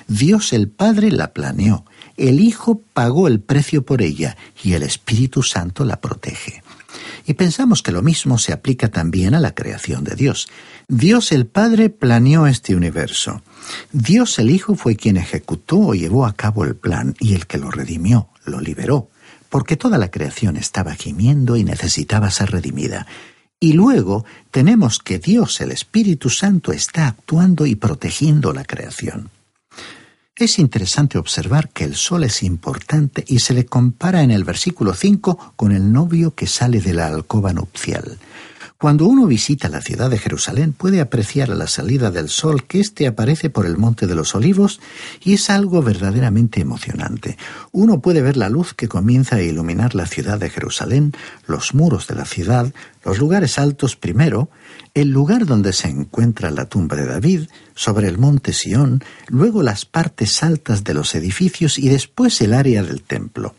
Dios 0.07 0.53
el 0.53 0.67
Padre 0.67 1.09
la 1.09 1.33
planeó, 1.33 1.85
el 2.17 2.39
Hijo 2.39 2.83
pagó 2.93 3.27
el 3.27 3.39
precio 3.39 3.83
por 3.83 4.03
ella 4.03 4.37
y 4.63 4.73
el 4.73 4.83
Espíritu 4.83 5.41
Santo 5.41 5.85
la 5.85 6.01
protege. 6.01 6.61
Y 7.25 7.33
pensamos 7.33 7.81
que 7.81 7.91
lo 7.91 8.03
mismo 8.03 8.37
se 8.37 8.53
aplica 8.53 8.89
también 8.89 9.33
a 9.33 9.39
la 9.39 9.55
creación 9.55 10.03
de 10.03 10.13
Dios. 10.13 10.47
Dios 10.87 11.31
el 11.31 11.47
Padre 11.47 11.89
planeó 11.89 12.45
este 12.45 12.75
universo. 12.75 13.41
Dios 13.91 14.37
el 14.37 14.51
Hijo 14.51 14.75
fue 14.75 14.95
quien 14.95 15.17
ejecutó 15.17 15.79
o 15.79 15.95
llevó 15.95 16.27
a 16.27 16.33
cabo 16.33 16.63
el 16.63 16.75
plan 16.75 17.15
y 17.19 17.33
el 17.33 17.47
que 17.47 17.57
lo 17.57 17.71
redimió, 17.71 18.29
lo 18.45 18.61
liberó 18.61 19.09
porque 19.49 19.77
toda 19.77 19.97
la 19.97 20.11
creación 20.11 20.57
estaba 20.57 20.93
gimiendo 20.95 21.55
y 21.57 21.63
necesitaba 21.63 22.31
ser 22.31 22.51
redimida. 22.51 23.07
Y 23.59 23.73
luego 23.73 24.25
tenemos 24.51 24.99
que 24.99 25.17
Dios, 25.19 25.61
el 25.61 25.71
Espíritu 25.71 26.29
Santo, 26.29 26.71
está 26.71 27.07
actuando 27.07 27.65
y 27.65 27.75
protegiendo 27.75 28.53
la 28.53 28.63
creación. 28.63 29.31
Es 30.35 30.59
interesante 30.59 31.17
observar 31.17 31.69
que 31.69 31.83
el 31.83 31.95
sol 31.95 32.23
es 32.23 32.43
importante 32.43 33.25
y 33.27 33.39
se 33.39 33.55
le 33.55 33.65
compara 33.65 34.21
en 34.21 34.29
el 34.29 34.43
versículo 34.43 34.93
5 34.93 35.53
con 35.55 35.71
el 35.71 35.91
novio 35.91 36.35
que 36.35 36.45
sale 36.45 36.79
de 36.79 36.93
la 36.93 37.07
alcoba 37.07 37.53
nupcial. 37.53 38.19
Cuando 38.79 39.07
uno 39.07 39.25
visita 39.25 39.69
la 39.69 39.81
ciudad 39.81 40.11
de 40.11 40.19
Jerusalén 40.19 40.71
puede 40.71 41.01
apreciar 41.01 41.49
a 41.49 41.55
la 41.55 41.65
salida 41.65 42.11
del 42.11 42.29
sol 42.29 42.65
que 42.65 42.79
éste 42.79 43.07
aparece 43.07 43.49
por 43.49 43.65
el 43.65 43.75
Monte 43.75 44.05
de 44.05 44.13
los 44.13 44.35
Olivos 44.35 44.79
y 45.23 45.33
es 45.33 45.49
algo 45.49 45.81
verdaderamente 45.81 46.61
emocionante. 46.61 47.39
Uno 47.71 48.01
puede 48.01 48.21
ver 48.21 48.37
la 48.37 48.49
luz 48.49 48.75
que 48.75 48.87
comienza 48.87 49.37
a 49.37 49.41
iluminar 49.41 49.95
la 49.95 50.05
ciudad 50.05 50.37
de 50.37 50.51
Jerusalén, 50.51 51.13
los 51.47 51.73
muros 51.73 52.05
de 52.05 52.13
la 52.13 52.25
ciudad, 52.25 52.71
los 53.03 53.17
lugares 53.17 53.57
altos 53.57 53.95
primero, 53.95 54.51
el 54.93 55.09
lugar 55.09 55.47
donde 55.47 55.73
se 55.73 55.87
encuentra 55.87 56.51
la 56.51 56.65
tumba 56.65 56.95
de 56.95 57.07
David, 57.07 57.47
sobre 57.73 58.07
el 58.07 58.19
monte 58.19 58.53
Sión, 58.53 59.03
luego 59.27 59.63
las 59.63 59.85
partes 59.85 60.43
altas 60.43 60.83
de 60.83 60.93
los 60.93 61.15
edificios 61.15 61.79
y 61.79 61.89
después 61.89 62.39
el 62.41 62.53
área 62.53 62.83
del 62.83 63.01
templo. 63.01 63.55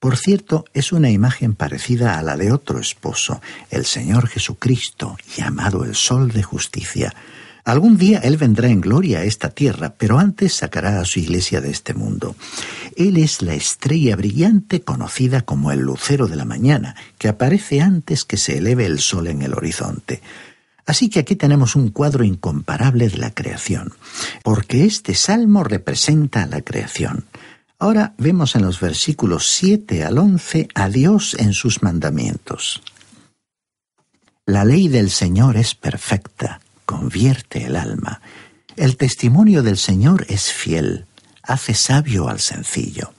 Por 0.00 0.16
cierto, 0.16 0.64
es 0.74 0.92
una 0.92 1.10
imagen 1.10 1.54
parecida 1.54 2.18
a 2.18 2.22
la 2.22 2.36
de 2.36 2.52
otro 2.52 2.78
esposo, 2.78 3.40
el 3.70 3.84
Señor 3.84 4.28
Jesucristo, 4.28 5.16
llamado 5.36 5.84
el 5.84 5.96
Sol 5.96 6.30
de 6.30 6.44
Justicia. 6.44 7.12
Algún 7.64 7.96
día 7.96 8.20
Él 8.20 8.36
vendrá 8.36 8.68
en 8.68 8.80
gloria 8.80 9.18
a 9.18 9.24
esta 9.24 9.50
tierra, 9.50 9.94
pero 9.98 10.20
antes 10.20 10.54
sacará 10.54 11.00
a 11.00 11.04
su 11.04 11.18
iglesia 11.18 11.60
de 11.60 11.70
este 11.70 11.94
mundo. 11.94 12.36
Él 12.96 13.16
es 13.16 13.42
la 13.42 13.54
estrella 13.54 14.14
brillante 14.14 14.82
conocida 14.82 15.42
como 15.42 15.72
el 15.72 15.80
lucero 15.80 16.28
de 16.28 16.36
la 16.36 16.44
mañana, 16.44 16.94
que 17.18 17.26
aparece 17.26 17.80
antes 17.80 18.24
que 18.24 18.36
se 18.36 18.58
eleve 18.58 18.86
el 18.86 19.00
sol 19.00 19.26
en 19.26 19.42
el 19.42 19.52
horizonte. 19.52 20.22
Así 20.86 21.10
que 21.10 21.18
aquí 21.18 21.34
tenemos 21.34 21.76
un 21.76 21.90
cuadro 21.90 22.24
incomparable 22.24 23.08
de 23.08 23.18
la 23.18 23.32
creación, 23.32 23.92
porque 24.44 24.84
este 24.84 25.14
salmo 25.14 25.64
representa 25.64 26.44
a 26.44 26.46
la 26.46 26.62
creación. 26.62 27.26
Ahora 27.80 28.14
vemos 28.18 28.56
en 28.56 28.62
los 28.62 28.80
versículos 28.80 29.46
7 29.50 30.02
al 30.02 30.18
11 30.18 30.68
a 30.74 30.88
Dios 30.88 31.36
en 31.38 31.52
sus 31.52 31.80
mandamientos. 31.82 32.82
La 34.46 34.64
ley 34.64 34.88
del 34.88 35.10
Señor 35.10 35.56
es 35.56 35.76
perfecta, 35.76 36.60
convierte 36.84 37.66
el 37.66 37.76
alma. 37.76 38.20
El 38.74 38.96
testimonio 38.96 39.62
del 39.62 39.76
Señor 39.76 40.26
es 40.28 40.52
fiel, 40.52 41.06
hace 41.44 41.74
sabio 41.74 42.28
al 42.28 42.40
sencillo. 42.40 43.12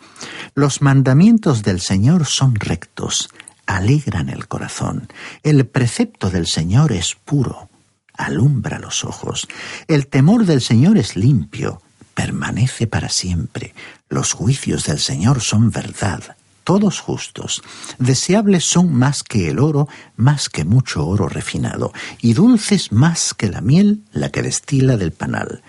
Los 0.56 0.82
mandamientos 0.82 1.64
del 1.64 1.80
Señor 1.80 2.26
son 2.26 2.56
rectos, 2.56 3.30
alegran 3.66 4.28
el 4.28 4.50
corazón. 4.50 5.08
El 5.42 5.66
precepto 5.68 6.30
del 6.30 6.48
Señor 6.48 6.92
es 6.92 7.16
puro, 7.16 7.70
alumbra 8.14 8.80
los 8.80 9.06
ojos. 9.06 9.48
El 9.88 10.08
temor 10.08 10.46
del 10.46 10.60
Señor 10.60 10.98
es 10.98 11.16
limpio, 11.16 11.82
permanece 12.20 12.86
para 12.86 13.08
siempre. 13.08 13.74
Los 14.10 14.34
juicios 14.34 14.84
del 14.84 15.00
Señor 15.00 15.40
son 15.40 15.72
verdad, 15.72 16.36
todos 16.66 17.00
justos. 17.00 17.62
Deseables 17.98 18.66
son 18.66 18.94
más 18.94 19.24
que 19.24 19.50
el 19.50 19.58
oro, 19.58 19.88
más 20.18 20.50
que 20.50 20.66
mucho 20.66 21.08
oro 21.08 21.30
refinado, 21.30 21.94
y 22.20 22.34
dulces 22.34 22.92
más 22.92 23.34
que 23.34 23.48
la 23.48 23.62
miel, 23.62 24.04
la 24.12 24.32
que 24.32 24.42
destila 24.42 24.98
del 24.98 25.14
panal. 25.14 25.62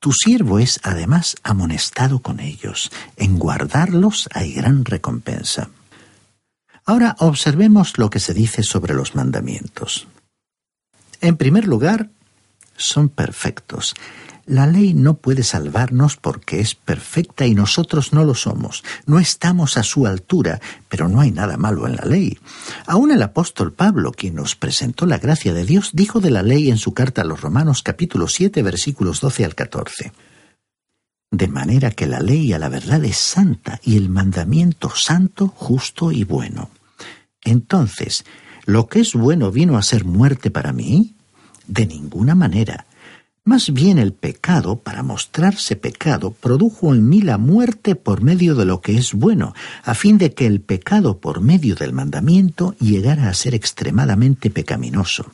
Tu 0.00 0.14
siervo 0.14 0.58
es 0.58 0.80
además 0.84 1.36
amonestado 1.42 2.20
con 2.20 2.40
ellos. 2.40 2.90
En 3.18 3.38
guardarlos 3.38 4.30
hay 4.32 4.54
gran 4.54 4.86
recompensa. 4.86 5.68
Ahora 6.86 7.14
observemos 7.18 7.98
lo 7.98 8.08
que 8.08 8.20
se 8.20 8.32
dice 8.32 8.62
sobre 8.62 8.94
los 8.94 9.14
mandamientos. 9.14 10.08
En 11.20 11.36
primer 11.36 11.66
lugar, 11.66 12.08
son 12.74 13.10
perfectos. 13.10 13.94
La 14.46 14.66
ley 14.66 14.92
no 14.92 15.14
puede 15.14 15.42
salvarnos 15.42 16.16
porque 16.16 16.60
es 16.60 16.74
perfecta 16.74 17.46
y 17.46 17.54
nosotros 17.54 18.12
no 18.12 18.24
lo 18.24 18.34
somos. 18.34 18.84
No 19.06 19.18
estamos 19.18 19.78
a 19.78 19.82
su 19.82 20.06
altura, 20.06 20.60
pero 20.88 21.08
no 21.08 21.20
hay 21.20 21.30
nada 21.30 21.56
malo 21.56 21.86
en 21.86 21.96
la 21.96 22.04
ley. 22.04 22.38
Aún 22.86 23.10
el 23.10 23.22
apóstol 23.22 23.72
Pablo, 23.72 24.12
quien 24.12 24.34
nos 24.34 24.54
presentó 24.54 25.06
la 25.06 25.18
gracia 25.18 25.54
de 25.54 25.64
Dios, 25.64 25.90
dijo 25.94 26.20
de 26.20 26.30
la 26.30 26.42
ley 26.42 26.70
en 26.70 26.76
su 26.76 26.92
carta 26.92 27.22
a 27.22 27.24
los 27.24 27.40
Romanos 27.40 27.82
capítulo 27.82 28.28
7 28.28 28.62
versículos 28.62 29.20
12 29.20 29.46
al 29.46 29.54
14. 29.54 30.12
De 31.30 31.48
manera 31.48 31.90
que 31.90 32.06
la 32.06 32.20
ley 32.20 32.52
a 32.52 32.58
la 32.58 32.68
verdad 32.68 33.02
es 33.04 33.16
santa 33.16 33.80
y 33.82 33.96
el 33.96 34.10
mandamiento 34.10 34.90
santo, 34.94 35.48
justo 35.48 36.12
y 36.12 36.24
bueno. 36.24 36.70
Entonces, 37.42 38.24
¿lo 38.66 38.88
que 38.88 39.00
es 39.00 39.14
bueno 39.14 39.50
vino 39.50 39.78
a 39.78 39.82
ser 39.82 40.04
muerte 40.04 40.50
para 40.50 40.72
mí? 40.72 41.14
De 41.66 41.86
ninguna 41.86 42.34
manera 42.34 42.86
más 43.44 43.72
bien 43.74 43.98
el 43.98 44.14
pecado, 44.14 44.76
para 44.76 45.02
mostrarse 45.02 45.76
pecado, 45.76 46.30
produjo 46.30 46.94
en 46.94 47.08
mí 47.08 47.20
la 47.20 47.36
muerte 47.36 47.94
por 47.94 48.22
medio 48.22 48.54
de 48.54 48.64
lo 48.64 48.80
que 48.80 48.96
es 48.96 49.12
bueno, 49.12 49.54
a 49.82 49.94
fin 49.94 50.16
de 50.16 50.32
que 50.32 50.46
el 50.46 50.60
pecado 50.60 51.18
por 51.18 51.42
medio 51.42 51.74
del 51.74 51.92
mandamiento 51.92 52.74
llegara 52.80 53.28
a 53.28 53.34
ser 53.34 53.54
extremadamente 53.54 54.48
pecaminoso. 54.48 55.30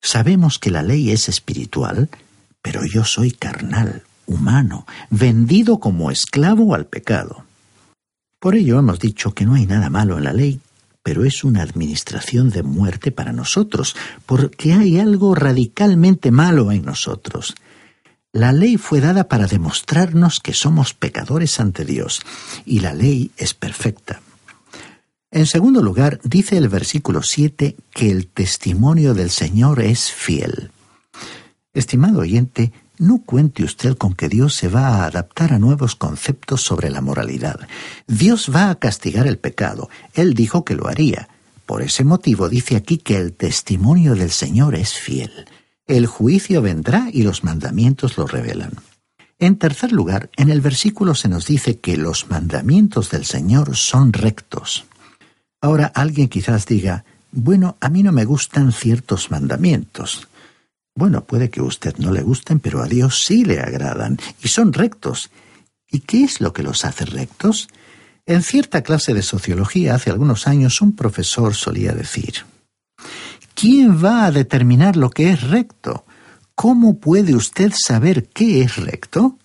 Sabemos 0.00 0.58
que 0.58 0.72
la 0.72 0.82
ley 0.82 1.12
es 1.12 1.28
espiritual, 1.28 2.10
pero 2.60 2.84
yo 2.84 3.04
soy 3.04 3.30
carnal, 3.30 4.02
humano, 4.26 4.84
vendido 5.10 5.78
como 5.78 6.10
esclavo 6.10 6.74
al 6.74 6.86
pecado. 6.86 7.44
Por 8.40 8.56
ello 8.56 8.80
hemos 8.80 8.98
dicho 8.98 9.32
que 9.32 9.46
no 9.46 9.54
hay 9.54 9.66
nada 9.66 9.90
malo 9.90 10.18
en 10.18 10.24
la 10.24 10.32
ley 10.32 10.60
pero 11.02 11.24
es 11.24 11.44
una 11.44 11.62
administración 11.62 12.50
de 12.50 12.62
muerte 12.62 13.10
para 13.10 13.32
nosotros, 13.32 13.96
porque 14.26 14.72
hay 14.72 14.98
algo 14.98 15.34
radicalmente 15.34 16.30
malo 16.30 16.72
en 16.72 16.84
nosotros. 16.84 17.54
La 18.32 18.52
ley 18.52 18.78
fue 18.78 19.00
dada 19.00 19.28
para 19.28 19.46
demostrarnos 19.46 20.40
que 20.40 20.54
somos 20.54 20.94
pecadores 20.94 21.60
ante 21.60 21.84
Dios, 21.84 22.22
y 22.64 22.80
la 22.80 22.94
ley 22.94 23.30
es 23.36 23.52
perfecta. 23.52 24.22
En 25.30 25.46
segundo 25.46 25.82
lugar, 25.82 26.20
dice 26.24 26.56
el 26.58 26.68
versículo 26.68 27.22
7 27.22 27.76
que 27.90 28.10
el 28.10 28.26
testimonio 28.26 29.14
del 29.14 29.30
Señor 29.30 29.80
es 29.80 30.10
fiel. 30.12 30.70
Estimado 31.74 32.20
oyente, 32.20 32.72
no 33.02 33.22
cuente 33.24 33.64
usted 33.64 33.96
con 33.96 34.14
que 34.14 34.28
Dios 34.28 34.54
se 34.54 34.68
va 34.68 34.86
a 34.86 35.06
adaptar 35.06 35.52
a 35.52 35.58
nuevos 35.58 35.96
conceptos 35.96 36.62
sobre 36.62 36.88
la 36.88 37.00
moralidad. 37.00 37.58
Dios 38.06 38.50
va 38.54 38.70
a 38.70 38.76
castigar 38.76 39.26
el 39.26 39.38
pecado. 39.38 39.90
Él 40.14 40.34
dijo 40.34 40.64
que 40.64 40.76
lo 40.76 40.86
haría. 40.86 41.28
Por 41.66 41.82
ese 41.82 42.04
motivo 42.04 42.48
dice 42.48 42.76
aquí 42.76 42.98
que 42.98 43.16
el 43.16 43.32
testimonio 43.32 44.14
del 44.14 44.30
Señor 44.30 44.76
es 44.76 44.94
fiel. 44.94 45.32
El 45.88 46.06
juicio 46.06 46.62
vendrá 46.62 47.08
y 47.12 47.24
los 47.24 47.42
mandamientos 47.42 48.16
lo 48.16 48.26
revelan. 48.28 48.72
En 49.40 49.56
tercer 49.56 49.90
lugar, 49.90 50.30
en 50.36 50.50
el 50.50 50.60
versículo 50.60 51.16
se 51.16 51.28
nos 51.28 51.46
dice 51.46 51.80
que 51.80 51.96
los 51.96 52.30
mandamientos 52.30 53.10
del 53.10 53.24
Señor 53.24 53.76
son 53.76 54.12
rectos. 54.12 54.84
Ahora 55.60 55.90
alguien 55.92 56.28
quizás 56.28 56.66
diga, 56.66 57.04
bueno, 57.32 57.76
a 57.80 57.88
mí 57.88 58.04
no 58.04 58.12
me 58.12 58.24
gustan 58.24 58.70
ciertos 58.70 59.32
mandamientos. 59.32 60.28
Bueno, 60.94 61.24
puede 61.24 61.50
que 61.50 61.60
a 61.60 61.64
usted 61.64 61.96
no 61.96 62.12
le 62.12 62.22
gusten, 62.22 62.60
pero 62.60 62.82
a 62.82 62.86
Dios 62.86 63.24
sí 63.24 63.44
le 63.44 63.60
agradan 63.60 64.18
y 64.42 64.48
son 64.48 64.72
rectos. 64.72 65.30
¿Y 65.90 66.00
qué 66.00 66.24
es 66.24 66.40
lo 66.40 66.52
que 66.52 66.62
los 66.62 66.84
hace 66.84 67.04
rectos? 67.04 67.68
En 68.26 68.42
cierta 68.42 68.82
clase 68.82 69.14
de 69.14 69.22
sociología 69.22 69.94
hace 69.94 70.10
algunos 70.10 70.46
años 70.46 70.80
un 70.80 70.94
profesor 70.94 71.54
solía 71.54 71.92
decir, 71.92 72.44
¿quién 73.54 74.02
va 74.02 74.26
a 74.26 74.30
determinar 74.30 74.96
lo 74.96 75.10
que 75.10 75.30
es 75.30 75.42
recto? 75.42 76.04
¿Cómo 76.54 76.98
puede 76.98 77.34
usted 77.34 77.72
saber 77.74 78.28
qué 78.28 78.62
es 78.62 78.76
recto? 78.76 79.38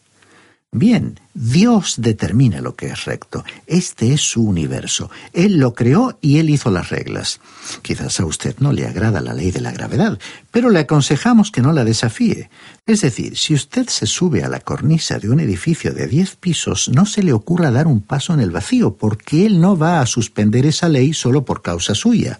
Bien, 0.73 1.17
Dios 1.33 1.95
determina 1.97 2.59
lo 2.59 2.75
que 2.75 2.87
es 2.87 3.05
recto. 3.05 3.45
Este 3.67 4.13
es 4.13 4.19
su 4.19 4.43
universo. 4.43 5.09
Él 5.31 5.59
lo 5.59 5.73
creó 5.73 6.17
y 6.19 6.39
Él 6.39 6.49
hizo 6.49 6.69
las 6.71 6.89
reglas. 6.89 7.39
Quizás 7.81 8.19
a 8.19 8.25
usted 8.25 8.53
no 8.59 8.73
le 8.73 8.85
agrada 8.85 9.21
la 9.21 9.33
ley 9.33 9.51
de 9.51 9.61
la 9.61 9.71
gravedad, 9.71 10.19
pero 10.51 10.69
le 10.69 10.79
aconsejamos 10.79 11.51
que 11.51 11.61
no 11.61 11.71
la 11.71 11.85
desafíe. 11.85 12.49
Es 12.85 12.99
decir, 12.99 13.37
si 13.37 13.53
usted 13.53 13.87
se 13.87 14.05
sube 14.05 14.43
a 14.43 14.49
la 14.49 14.59
cornisa 14.59 15.19
de 15.19 15.29
un 15.29 15.39
edificio 15.39 15.93
de 15.93 16.05
diez 16.05 16.35
pisos, 16.35 16.89
no 16.89 17.05
se 17.05 17.23
le 17.23 17.31
ocurra 17.31 17.71
dar 17.71 17.87
un 17.87 18.01
paso 18.01 18.33
en 18.33 18.41
el 18.41 18.51
vacío, 18.51 18.93
porque 18.97 19.45
Él 19.45 19.61
no 19.61 19.77
va 19.77 20.01
a 20.01 20.05
suspender 20.05 20.65
esa 20.65 20.89
ley 20.89 21.13
solo 21.13 21.45
por 21.45 21.61
causa 21.61 21.95
suya. 21.95 22.39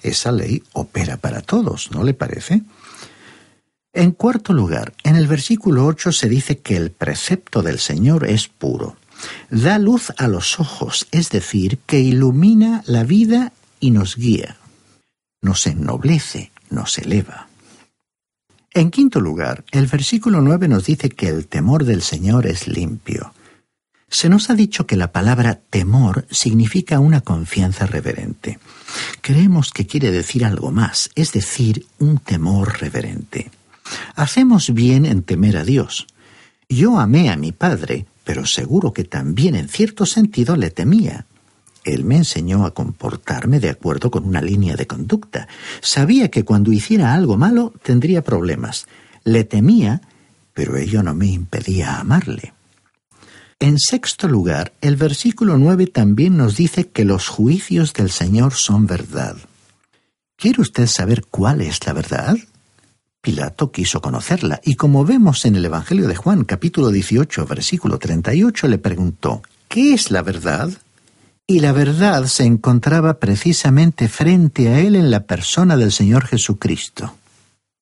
Esa 0.00 0.30
ley 0.30 0.62
opera 0.74 1.16
para 1.16 1.42
todos, 1.42 1.90
¿no 1.90 2.04
le 2.04 2.14
parece? 2.14 2.62
En 3.92 4.12
cuarto 4.12 4.52
lugar, 4.52 4.92
en 5.02 5.16
el 5.16 5.26
versículo 5.26 5.86
8 5.86 6.12
se 6.12 6.28
dice 6.28 6.58
que 6.58 6.76
el 6.76 6.90
precepto 6.90 7.62
del 7.62 7.78
Señor 7.78 8.28
es 8.28 8.48
puro. 8.48 8.96
Da 9.50 9.78
luz 9.78 10.12
a 10.18 10.28
los 10.28 10.60
ojos, 10.60 11.08
es 11.10 11.30
decir, 11.30 11.78
que 11.86 12.00
ilumina 12.00 12.82
la 12.86 13.04
vida 13.04 13.52
y 13.80 13.90
nos 13.90 14.16
guía. 14.16 14.56
Nos 15.40 15.66
ennoblece, 15.66 16.52
nos 16.70 16.98
eleva. 16.98 17.48
En 18.74 18.90
quinto 18.90 19.20
lugar, 19.20 19.64
el 19.72 19.86
versículo 19.86 20.40
9 20.40 20.68
nos 20.68 20.84
dice 20.84 21.08
que 21.08 21.28
el 21.28 21.46
temor 21.46 21.84
del 21.84 22.02
Señor 22.02 22.46
es 22.46 22.68
limpio. 22.68 23.32
Se 24.10 24.28
nos 24.28 24.50
ha 24.50 24.54
dicho 24.54 24.86
que 24.86 24.96
la 24.96 25.12
palabra 25.12 25.60
temor 25.70 26.26
significa 26.30 27.00
una 27.00 27.20
confianza 27.20 27.86
reverente. 27.86 28.58
Creemos 29.20 29.72
que 29.72 29.86
quiere 29.86 30.10
decir 30.10 30.44
algo 30.44 30.70
más, 30.70 31.10
es 31.14 31.32
decir, 31.32 31.86
un 31.98 32.18
temor 32.18 32.80
reverente. 32.80 33.50
Hacemos 34.14 34.72
bien 34.72 35.06
en 35.06 35.22
temer 35.22 35.56
a 35.56 35.64
Dios. 35.64 36.06
Yo 36.68 36.98
amé 36.98 37.30
a 37.30 37.36
mi 37.36 37.52
padre, 37.52 38.06
pero 38.24 38.46
seguro 38.46 38.92
que 38.92 39.04
también 39.04 39.54
en 39.54 39.68
cierto 39.68 40.04
sentido 40.04 40.56
le 40.56 40.70
temía. 40.70 41.26
Él 41.84 42.04
me 42.04 42.16
enseñó 42.16 42.66
a 42.66 42.74
comportarme 42.74 43.60
de 43.60 43.70
acuerdo 43.70 44.10
con 44.10 44.24
una 44.24 44.42
línea 44.42 44.76
de 44.76 44.86
conducta. 44.86 45.48
Sabía 45.80 46.30
que 46.30 46.44
cuando 46.44 46.72
hiciera 46.72 47.14
algo 47.14 47.38
malo 47.38 47.72
tendría 47.82 48.22
problemas. 48.22 48.86
Le 49.24 49.44
temía, 49.44 50.02
pero 50.52 50.76
ello 50.76 51.02
no 51.02 51.14
me 51.14 51.26
impedía 51.26 51.98
amarle. 51.98 52.52
En 53.60 53.78
sexto 53.78 54.28
lugar, 54.28 54.72
el 54.80 54.96
versículo 54.96 55.56
nueve 55.56 55.86
también 55.86 56.36
nos 56.36 56.56
dice 56.56 56.88
que 56.88 57.04
los 57.04 57.28
juicios 57.28 57.92
del 57.92 58.10
Señor 58.10 58.54
son 58.54 58.86
verdad. 58.86 59.36
¿Quiere 60.36 60.62
usted 60.62 60.86
saber 60.86 61.24
cuál 61.24 61.60
es 61.62 61.84
la 61.86 61.92
verdad? 61.92 62.36
Pilato 63.20 63.72
quiso 63.72 64.00
conocerla 64.00 64.60
y 64.64 64.76
como 64.76 65.04
vemos 65.04 65.44
en 65.44 65.56
el 65.56 65.64
Evangelio 65.64 66.06
de 66.06 66.14
Juan 66.14 66.44
capítulo 66.44 66.90
18 66.90 67.46
versículo 67.46 67.98
38 67.98 68.68
le 68.68 68.78
preguntó, 68.78 69.42
¿qué 69.68 69.92
es 69.92 70.10
la 70.10 70.22
verdad? 70.22 70.70
Y 71.46 71.60
la 71.60 71.72
verdad 71.72 72.26
se 72.26 72.44
encontraba 72.44 73.18
precisamente 73.18 74.08
frente 74.08 74.68
a 74.68 74.80
él 74.80 74.94
en 74.94 75.10
la 75.10 75.24
persona 75.24 75.76
del 75.76 75.92
Señor 75.92 76.26
Jesucristo. 76.26 77.16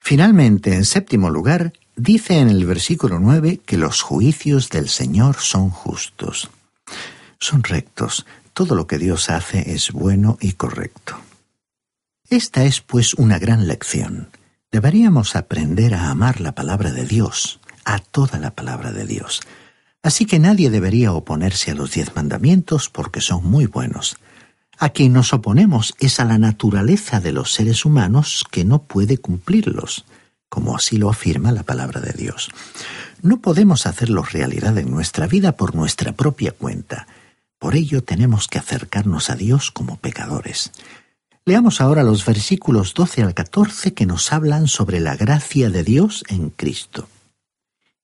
Finalmente, 0.01 0.73
en 0.73 0.85
séptimo 0.85 1.31
lugar, 1.31 1.73
dice 1.97 2.39
en 2.39 2.49
el 2.49 2.65
versículo 2.65 3.19
9 3.19 3.61
que 3.67 3.77
los 3.77 4.03
juicios 4.03 4.71
del 4.71 4.89
Señor 4.89 5.37
son 5.41 5.71
justos. 5.71 6.49
Son 7.41 7.65
rectos, 7.65 8.25
todo 8.53 8.75
lo 8.75 8.87
que 8.87 8.99
Dios 8.99 9.29
hace 9.31 9.75
es 9.75 9.91
bueno 9.91 10.39
y 10.41 10.53
correcto. 10.53 11.19
Esta 12.31 12.65
es 12.65 12.81
pues 12.81 13.15
una 13.15 13.39
gran 13.39 13.67
lección. 13.67 14.29
Deberíamos 14.73 15.37
aprender 15.37 15.95
a 15.95 16.11
amar 16.11 16.41
la 16.41 16.55
palabra 16.55 16.91
de 16.91 17.07
Dios, 17.07 17.61
a 17.85 17.99
toda 17.99 18.39
la 18.39 18.51
palabra 18.51 18.93
de 18.93 19.07
Dios. 19.07 19.41
Así 20.03 20.27
que 20.27 20.39
nadie 20.39 20.71
debería 20.71 21.13
oponerse 21.13 21.71
a 21.71 21.75
los 21.75 21.93
diez 21.93 22.15
mandamientos 22.15 22.91
porque 22.91 23.21
son 23.21 23.45
muy 23.45 23.67
buenos. 23.67 24.17
A 24.79 24.91
quien 24.91 25.13
nos 25.13 25.33
oponemos 25.33 25.95
es 25.99 26.21
a 26.21 26.25
la 26.25 26.39
naturaleza 26.39 27.21
de 27.21 27.33
los 27.33 27.53
seres 27.53 27.85
humanos 27.85 28.45
que 28.51 28.65
no 28.65 28.83
puede 28.83 29.19
cumplirlos, 29.19 30.05
como 30.49 30.77
así 30.77 30.99
lo 30.99 31.11
afirma 31.11 31.51
la 31.53 31.63
palabra 31.63 32.01
de 32.01 32.13
Dios. 32.13 32.51
No 33.23 33.41
podemos 33.41 33.87
hacerlos 33.87 34.33
realidad 34.33 34.77
en 34.79 34.91
nuestra 34.91 35.27
vida 35.27 35.53
por 35.53 35.75
nuestra 35.75 36.13
propia 36.13 36.53
cuenta. 36.53 37.07
Por 37.59 37.75
ello 37.75 38.03
tenemos 38.05 38.49
que 38.49 38.59
acercarnos 38.59 39.31
a 39.31 39.37
Dios 39.37 39.71
como 39.71 39.97
pecadores. 39.97 40.73
Leamos 41.49 41.81
ahora 41.81 42.03
los 42.03 42.27
versículos 42.27 42.93
12 42.93 43.23
al 43.23 43.33
14 43.33 43.95
que 43.95 44.05
nos 44.05 44.33
hablan 44.33 44.67
sobre 44.67 44.99
la 44.99 45.15
gracia 45.15 45.71
de 45.71 45.85
Dios 45.85 46.25
en 46.29 46.51
Cristo. 46.51 47.09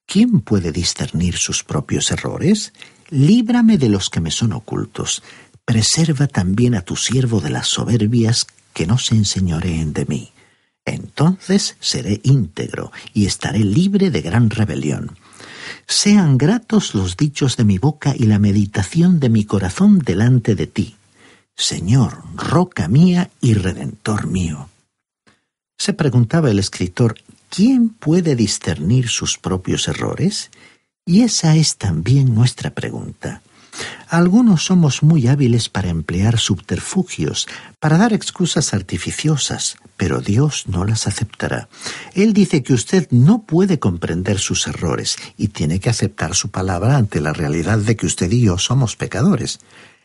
¿Quién 0.07 0.43
puede 0.43 0.71
discernir 0.71 1.37
sus 1.37 1.65
propios 1.65 2.13
errores? 2.13 2.73
Líbrame 3.11 3.79
de 3.79 3.89
los 3.89 4.11
que 4.11 4.21
me 4.21 4.31
son 4.31 4.53
ocultos. 4.53 5.25
Preserva 5.65 6.29
también 6.29 6.77
a 6.77 6.83
tu 6.83 6.95
siervo 6.95 7.41
de 7.41 7.51
las 7.51 7.67
soberbias 7.67 8.47
que 8.73 8.87
no 8.87 8.97
se 8.97 9.17
enseñoreen 9.17 9.93
de 9.93 10.07
mí. 10.07 10.33
Entonces 10.85 11.77
seré 11.81 12.21
íntegro 12.23 12.93
y 13.13 13.27
estaré 13.27 13.65
libre 13.65 14.13
de 14.13 14.23
gran 14.23 14.51
rebelión. 14.51 15.19
Sean 15.89 16.39
gratos 16.39 16.95
los 16.95 17.17
dichos 17.17 17.57
de 17.57 17.65
mi 17.65 17.79
boca 17.79 18.15
y 18.17 18.27
la 18.27 18.39
meditación 18.39 19.19
de 19.19 19.31
mi 19.31 19.45
corazón 19.45 19.99
delante 19.99 20.55
de 20.55 20.69
ti 20.69 20.95
Señor, 21.57 22.23
roca 22.35 22.89
mía 22.89 23.31
y 23.41 23.55
redentor 23.55 24.27
mío. 24.27 24.69
Se 25.79 25.93
preguntaba 25.93 26.51
el 26.51 26.59
escritor, 26.59 27.17
¿quién 27.49 27.89
puede 27.89 28.37
discernir 28.37 29.09
sus 29.09 29.39
propios 29.39 29.89
errores? 29.89 30.51
Y 31.05 31.23
esa 31.23 31.57
es 31.57 31.77
también 31.77 32.35
nuestra 32.35 32.71
pregunta. 32.71 33.43
Algunos 34.09 34.65
somos 34.65 35.03
muy 35.03 35.27
hábiles 35.27 35.69
para 35.69 35.89
emplear 35.89 36.39
subterfugios, 36.39 37.49
para 37.81 37.97
dar 37.97 38.13
excusas 38.13 38.75
artificiosas, 38.75 39.77
pero 39.97 40.21
Dios 40.21 40.65
no 40.67 40.85
las 40.85 41.07
aceptará. 41.07 41.69
Él 42.15 42.35
dice 42.35 42.63
que 42.63 42.75
usted 42.75 43.09
no 43.11 43.43
puede 43.43 43.79
comprender 43.79 44.39
sus 44.39 44.67
errores 44.67 45.17
y 45.39 45.49
tiene 45.49 45.81
que 45.81 45.91
aceptar 45.91 46.35
su 46.35 46.51
palabra 46.51 46.97
ante 46.97 47.21
la 47.21 47.33
realidad 47.33 47.79
de 47.79 47.97
que 47.97 48.07
usted 48.07 48.31
y 48.31 48.43
yo 48.43 48.59
somos 48.59 48.97
pecadores. 48.97 49.61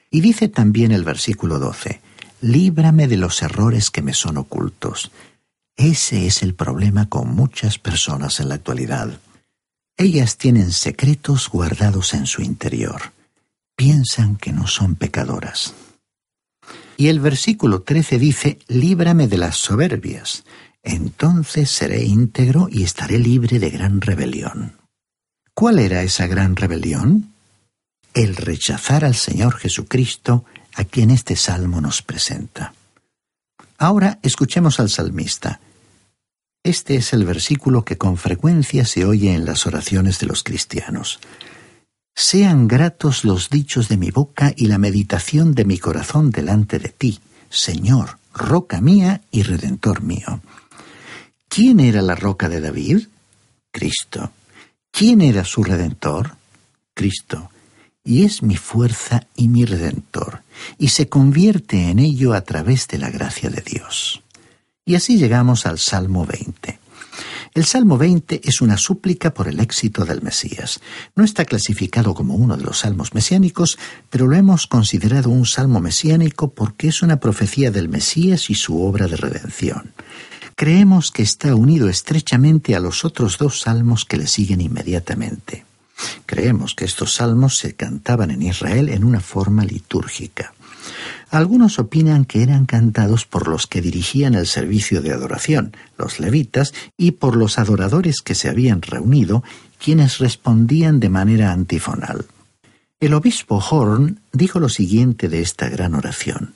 Y 0.09 0.21
dice 0.21 0.47
también 0.47 0.91
el 0.91 1.03
versículo 1.03 1.59
12, 1.59 2.01
líbrame 2.41 3.07
de 3.07 3.17
los 3.17 3.41
errores 3.41 3.91
que 3.91 4.01
me 4.01 4.13
son 4.13 4.37
ocultos. 4.37 5.11
Ese 5.75 6.25
es 6.25 6.41
el 6.43 6.53
problema 6.55 7.07
con 7.07 7.35
muchas 7.35 7.77
personas 7.77 8.39
en 8.39 8.49
la 8.49 8.55
actualidad. 8.55 9.19
Ellas 9.97 10.37
tienen 10.37 10.71
secretos 10.71 11.49
guardados 11.49 12.13
en 12.13 12.25
su 12.25 12.41
interior. 12.41 13.13
Piensan 13.75 14.37
que 14.37 14.53
no 14.53 14.67
son 14.67 14.95
pecadoras. 14.95 15.73
Y 16.97 17.09
el 17.09 17.19
versículo 17.19 17.81
13 17.81 18.17
dice, 18.17 18.59
líbrame 18.67 19.27
de 19.27 19.37
las 19.37 19.57
soberbias. 19.57 20.43
Entonces 20.81 21.69
seré 21.69 22.03
íntegro 22.03 22.69
y 22.71 22.83
estaré 22.83 23.19
libre 23.19 23.59
de 23.59 23.69
gran 23.69 24.01
rebelión. 24.01 24.73
¿Cuál 25.53 25.79
era 25.79 26.01
esa 26.01 26.27
gran 26.27 26.55
rebelión? 26.55 27.33
El 28.17 28.35
rechazar 28.35 29.05
al 29.05 29.13
Señor 29.13 29.57
Jesucristo 29.57 30.43
a 30.73 30.85
quien 30.85 31.11
este 31.11 31.35
salmo 31.35 31.81
nos 31.81 32.01
presenta. 32.01 32.73
Ahora 33.77 34.17
escuchemos 34.23 34.79
al 34.79 34.89
salmista. 34.89 35.59
Este 36.63 36.95
es 36.95 37.13
el 37.13 37.25
versículo 37.25 37.85
que 37.85 37.99
con 37.99 38.17
frecuencia 38.17 38.85
se 38.85 39.05
oye 39.05 39.35
en 39.35 39.45
las 39.45 39.67
oraciones 39.67 40.17
de 40.17 40.25
los 40.25 40.41
cristianos. 40.41 41.19
Sean 42.15 42.67
gratos 42.67 43.23
los 43.23 43.51
dichos 43.51 43.87
de 43.87 43.97
mi 43.97 44.09
boca 44.09 44.51
y 44.55 44.65
la 44.65 44.79
meditación 44.79 45.53
de 45.53 45.65
mi 45.65 45.77
corazón 45.77 46.31
delante 46.31 46.79
de 46.79 46.89
ti, 46.89 47.19
Señor, 47.51 48.17
roca 48.33 48.81
mía 48.81 49.21
y 49.29 49.43
redentor 49.43 50.01
mío. 50.01 50.41
¿Quién 51.47 51.79
era 51.79 52.01
la 52.01 52.15
roca 52.15 52.49
de 52.49 52.61
David? 52.61 53.09
Cristo. 53.69 54.31
¿Quién 54.89 55.21
era 55.21 55.45
su 55.45 55.63
redentor? 55.63 56.35
Cristo 56.95 57.51
y 58.07 58.23
es 58.23 58.41
mi 58.41 58.55
fuerza 58.55 59.27
y 59.35 59.49
mi 59.49 59.65
redentor, 59.65 60.41
y 60.79 60.87
se 60.87 61.09
convierte 61.09 61.89
en 61.89 61.99
ello 61.99 62.33
a 62.33 62.41
través 62.41 62.87
de 62.87 62.97
la 62.97 63.09
gracia 63.09 63.49
de 63.49 63.61
Dios. 63.61 64.23
Y 64.85 64.95
así 64.95 65.17
llegamos 65.17 65.65
al 65.65 65.77
Salmo 65.77 66.25
20. 66.25 66.79
El 67.53 67.65
Salmo 67.65 67.97
20 67.97 68.41
es 68.45 68.61
una 68.61 68.77
súplica 68.77 69.33
por 69.33 69.49
el 69.49 69.59
éxito 69.59 70.05
del 70.05 70.21
Mesías. 70.21 70.79
No 71.15 71.25
está 71.25 71.43
clasificado 71.43 72.13
como 72.13 72.35
uno 72.35 72.55
de 72.55 72.63
los 72.63 72.79
salmos 72.79 73.13
mesiánicos, 73.13 73.77
pero 74.09 74.27
lo 74.27 74.37
hemos 74.37 74.67
considerado 74.67 75.29
un 75.29 75.45
salmo 75.45 75.81
mesiánico 75.81 76.51
porque 76.51 76.87
es 76.87 77.01
una 77.01 77.19
profecía 77.19 77.71
del 77.71 77.89
Mesías 77.89 78.49
y 78.49 78.55
su 78.55 78.81
obra 78.81 79.07
de 79.07 79.17
redención. 79.17 79.93
Creemos 80.55 81.11
que 81.11 81.23
está 81.23 81.53
unido 81.55 81.89
estrechamente 81.89 82.75
a 82.75 82.79
los 82.79 83.03
otros 83.03 83.37
dos 83.37 83.61
salmos 83.61 84.05
que 84.05 84.17
le 84.17 84.27
siguen 84.27 84.61
inmediatamente. 84.61 85.65
Creemos 86.25 86.75
que 86.75 86.85
estos 86.85 87.15
salmos 87.15 87.57
se 87.57 87.75
cantaban 87.75 88.31
en 88.31 88.41
Israel 88.41 88.89
en 88.89 89.03
una 89.03 89.19
forma 89.19 89.63
litúrgica. 89.63 90.53
Algunos 91.29 91.79
opinan 91.79 92.25
que 92.25 92.41
eran 92.41 92.65
cantados 92.65 93.25
por 93.25 93.47
los 93.47 93.67
que 93.67 93.81
dirigían 93.81 94.33
el 94.33 94.47
servicio 94.47 95.01
de 95.01 95.11
adoración, 95.11 95.75
los 95.97 96.19
levitas, 96.19 96.73
y 96.95 97.11
por 97.11 97.35
los 97.35 97.59
adoradores 97.59 98.21
que 98.21 98.35
se 98.35 98.49
habían 98.49 98.81
reunido, 98.81 99.43
quienes 99.83 100.19
respondían 100.19 100.99
de 100.99 101.09
manera 101.09 101.51
antifonal. 101.51 102.25
El 102.99 103.13
obispo 103.13 103.57
Horn 103.57 104.21
dijo 104.31 104.59
lo 104.59 104.69
siguiente 104.69 105.27
de 105.27 105.41
esta 105.41 105.69
gran 105.69 105.93
oración. 105.93 106.53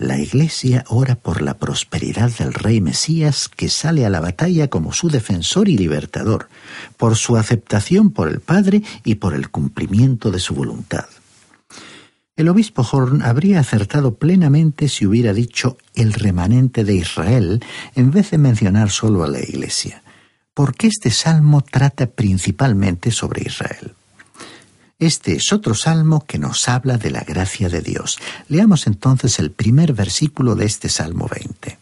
La 0.00 0.18
Iglesia 0.18 0.82
ora 0.88 1.14
por 1.14 1.42
la 1.42 1.58
prosperidad 1.58 2.30
del 2.30 2.54
Rey 2.54 2.80
Mesías 2.80 3.50
que 3.50 3.68
sale 3.68 4.06
a 4.06 4.08
la 4.08 4.20
batalla 4.20 4.68
como 4.68 4.94
su 4.94 5.10
defensor 5.10 5.68
y 5.68 5.76
libertador, 5.76 6.48
por 6.96 7.16
su 7.16 7.36
aceptación 7.36 8.10
por 8.10 8.30
el 8.30 8.40
Padre 8.40 8.82
y 9.04 9.16
por 9.16 9.34
el 9.34 9.50
cumplimiento 9.50 10.30
de 10.30 10.38
su 10.38 10.54
voluntad. 10.54 11.04
El 12.34 12.48
obispo 12.48 12.80
Horn 12.90 13.20
habría 13.20 13.60
acertado 13.60 14.14
plenamente 14.14 14.88
si 14.88 15.04
hubiera 15.04 15.34
dicho 15.34 15.76
el 15.94 16.14
remanente 16.14 16.82
de 16.84 16.94
Israel 16.94 17.62
en 17.94 18.10
vez 18.10 18.30
de 18.30 18.38
mencionar 18.38 18.88
solo 18.88 19.22
a 19.22 19.28
la 19.28 19.40
Iglesia, 19.40 20.02
porque 20.54 20.86
este 20.86 21.10
salmo 21.10 21.60
trata 21.60 22.06
principalmente 22.06 23.10
sobre 23.10 23.42
Israel. 23.42 23.92
Este 25.00 25.32
es 25.34 25.50
otro 25.54 25.74
salmo 25.74 26.26
que 26.26 26.38
nos 26.38 26.68
habla 26.68 26.98
de 26.98 27.10
la 27.10 27.20
gracia 27.20 27.70
de 27.70 27.80
Dios. 27.80 28.18
Leamos 28.48 28.86
entonces 28.86 29.38
el 29.38 29.50
primer 29.50 29.94
versículo 29.94 30.54
de 30.54 30.66
este 30.66 30.90
Salmo 30.90 31.26
20. 31.26 31.78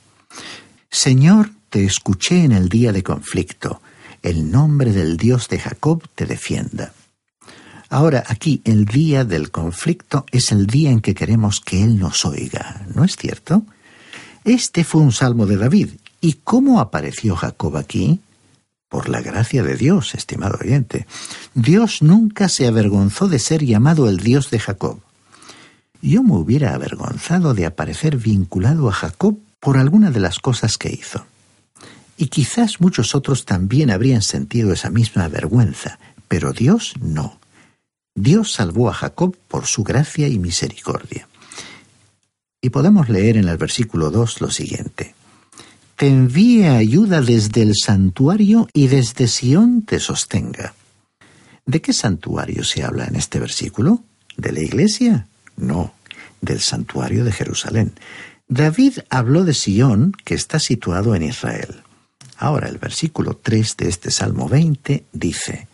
Señor, 0.89 1.51
te 1.69 1.85
escuché 1.85 2.45
en 2.45 2.53
el 2.53 2.69
día 2.69 2.93
de 2.93 3.03
conflicto. 3.03 3.83
El 4.23 4.53
nombre 4.53 4.93
del 4.93 5.17
Dios 5.17 5.49
de 5.49 5.59
Jacob 5.59 6.09
te 6.15 6.27
defienda. 6.27 6.93
Ahora, 7.91 8.23
aquí 8.29 8.63
el 8.65 8.85
día 8.85 9.25
del 9.25 9.51
conflicto 9.51 10.25
es 10.31 10.53
el 10.53 10.69
día 10.69 10.91
en 10.91 11.01
que 11.01 11.17
queremos 11.17 11.61
que 11.61 11.83
Él 11.83 11.99
nos 11.99 12.25
oiga, 12.25 12.87
¿no 12.95 13.03
es 13.03 13.17
cierto? 13.17 13.65
Este 14.45 14.85
fue 14.85 15.01
un 15.01 15.11
salmo 15.11 15.45
de 15.47 15.57
David. 15.57 15.91
¿Y 16.21 16.35
cómo 16.45 16.79
apareció 16.79 17.35
Jacob 17.35 17.77
aquí? 17.79 18.21
Por 18.89 19.09
la 19.09 19.21
gracia 19.21 19.63
de 19.63 19.77
Dios, 19.77 20.15
estimado 20.15 20.59
oyente. 20.61 21.07
Dios 21.55 22.01
nunca 22.01 22.49
se 22.49 22.67
avergonzó 22.67 23.29
de 23.29 23.39
ser 23.39 23.65
llamado 23.65 24.09
el 24.09 24.19
Dios 24.19 24.51
de 24.51 24.59
Jacob. 24.59 25.01
Yo 26.01 26.23
me 26.23 26.35
hubiera 26.35 26.75
avergonzado 26.75 27.53
de 27.53 27.67
aparecer 27.67 28.17
vinculado 28.17 28.89
a 28.89 28.93
Jacob 28.93 29.39
por 29.61 29.77
alguna 29.77 30.11
de 30.11 30.21
las 30.21 30.39
cosas 30.39 30.79
que 30.79 30.91
hizo. 30.91 31.27
Y 32.17 32.29
quizás 32.29 32.81
muchos 32.81 33.15
otros 33.15 33.45
también 33.45 33.91
habrían 33.91 34.23
sentido 34.23 34.73
esa 34.73 34.91
misma 34.91 35.29
vergüenza, 35.29 35.99
pero 36.27 36.53
Dios 36.53 36.95
no. 37.01 37.39
Dios 38.15 38.53
salvó 38.53 38.89
a 38.89 38.95
Jacob 38.95 39.37
por 39.49 39.67
su 39.67 39.85
gracia 39.85 40.29
y 40.29 40.39
misericordia. 40.39 41.29
Y 42.61 42.71
podemos 42.71 43.09
leer 43.09 43.37
en 43.37 43.49
el 43.49 43.57
versículo 43.57 44.11
2 44.11 44.41
lo 44.41 44.51
siguiente 44.51 45.15
te 45.99 46.07
envíe 46.07 46.69
ayuda 46.69 47.21
desde 47.23 47.61
el 47.61 47.75
santuario 47.75 48.69
y 48.73 48.87
desde 48.87 49.27
Sión 49.27 49.83
te 49.83 49.99
sostenga. 49.99 50.73
¿De 51.67 51.83
qué 51.83 51.93
santuario 51.93 52.63
se 52.63 52.85
habla 52.85 53.07
en 53.07 53.17
este 53.17 53.41
versículo? 53.41 54.05
¿De 54.37 54.53
la 54.53 54.61
iglesia? 54.61 55.27
No, 55.57 55.93
del 56.41 56.61
santuario 56.61 57.25
de 57.25 57.33
Jerusalén. 57.33 57.95
David 58.47 59.01
habló 59.11 59.43
de 59.43 59.55
Sión, 59.55 60.13
que 60.25 60.35
está 60.35 60.61
situado 60.61 61.17
en 61.17 61.25
Israel. 61.25 61.83
Ahora 62.37 62.69
el 62.69 62.79
versículo 62.79 63.35
3 63.35 63.77
de 63.79 63.89
este 63.89 64.13
Salmo 64.13 64.49
20 64.49 65.05
dice, 65.13 65.67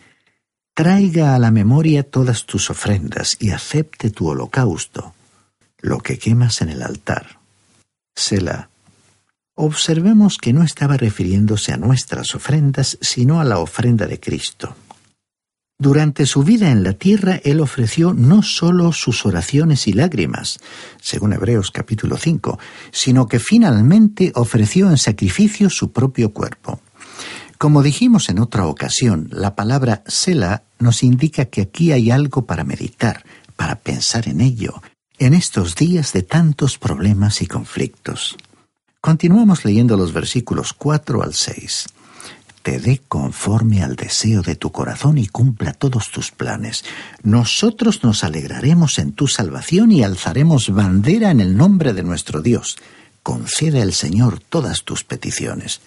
Traiga 0.73 1.35
a 1.35 1.39
la 1.39 1.51
memoria 1.51 2.01
todas 2.01 2.47
tus 2.47 2.71
ofrendas 2.71 3.37
y 3.39 3.51
acepte 3.51 4.09
tu 4.09 4.29
holocausto, 4.29 5.13
lo 5.81 5.99
que 5.99 6.17
quemas 6.17 6.63
en 6.63 6.69
el 6.69 6.81
altar. 6.81 7.37
Selah 8.15 8.69
observemos 9.55 10.37
que 10.37 10.53
no 10.53 10.63
estaba 10.63 10.97
refiriéndose 10.97 11.71
a 11.71 11.77
nuestras 11.77 12.35
ofrendas, 12.35 12.97
sino 13.01 13.39
a 13.39 13.43
la 13.43 13.59
ofrenda 13.59 14.05
de 14.05 14.19
Cristo. 14.19 14.75
Durante 15.77 16.25
su 16.25 16.43
vida 16.43 16.71
en 16.71 16.83
la 16.83 16.93
tierra, 16.93 17.41
Él 17.43 17.59
ofreció 17.59 18.13
no 18.13 18.43
solo 18.43 18.93
sus 18.93 19.25
oraciones 19.25 19.87
y 19.87 19.93
lágrimas, 19.93 20.59
según 21.01 21.33
Hebreos 21.33 21.69
capítulo 21.71 22.15
5, 22.15 22.57
sino 22.91 23.27
que 23.27 23.39
finalmente 23.39 24.31
ofreció 24.35 24.89
en 24.89 24.97
sacrificio 24.97 25.69
su 25.69 25.91
propio 25.91 26.31
cuerpo. 26.31 26.79
Como 27.57 27.83
dijimos 27.83 28.29
en 28.29 28.39
otra 28.39 28.67
ocasión, 28.67 29.27
la 29.31 29.55
palabra 29.55 30.03
Sela 30.07 30.63
nos 30.79 31.03
indica 31.03 31.45
que 31.45 31.61
aquí 31.61 31.91
hay 31.91 32.09
algo 32.09 32.45
para 32.45 32.63
meditar, 32.63 33.25
para 33.57 33.75
pensar 33.75 34.29
en 34.29 34.39
ello, 34.39 34.81
en 35.17 35.33
estos 35.33 35.75
días 35.75 36.13
de 36.13 36.23
tantos 36.23 36.77
problemas 36.77 37.41
y 37.41 37.47
conflictos. 37.47 38.37
Continuamos 39.05 39.65
leyendo 39.65 39.97
los 39.97 40.13
versículos 40.13 40.73
4 40.73 41.21
al 41.21 41.35
6 41.35 41.85
te 42.63 42.79
dé 42.79 43.03
conforme 43.07 43.83
al 43.83 43.95
deseo 43.95 44.41
de 44.41 44.55
tu 44.55 44.71
corazón 44.71 45.19
y 45.19 45.27
cumpla 45.27 45.71
todos 45.71 46.09
tus 46.09 46.31
planes. 46.31 46.83
Nosotros 47.21 48.03
nos 48.03 48.23
alegraremos 48.23 48.97
en 48.97 49.11
tu 49.11 49.27
salvación 49.27 49.91
y 49.91 50.01
alzaremos 50.01 50.71
bandera 50.71 51.29
en 51.29 51.41
el 51.41 51.55
nombre 51.55 51.93
de 51.93 52.01
nuestro 52.01 52.41
Dios. 52.41 52.79
Concede 53.21 53.83
al 53.83 53.93
Señor 53.93 54.39
todas 54.39 54.83
tus 54.83 55.03
peticiones. 55.03 55.81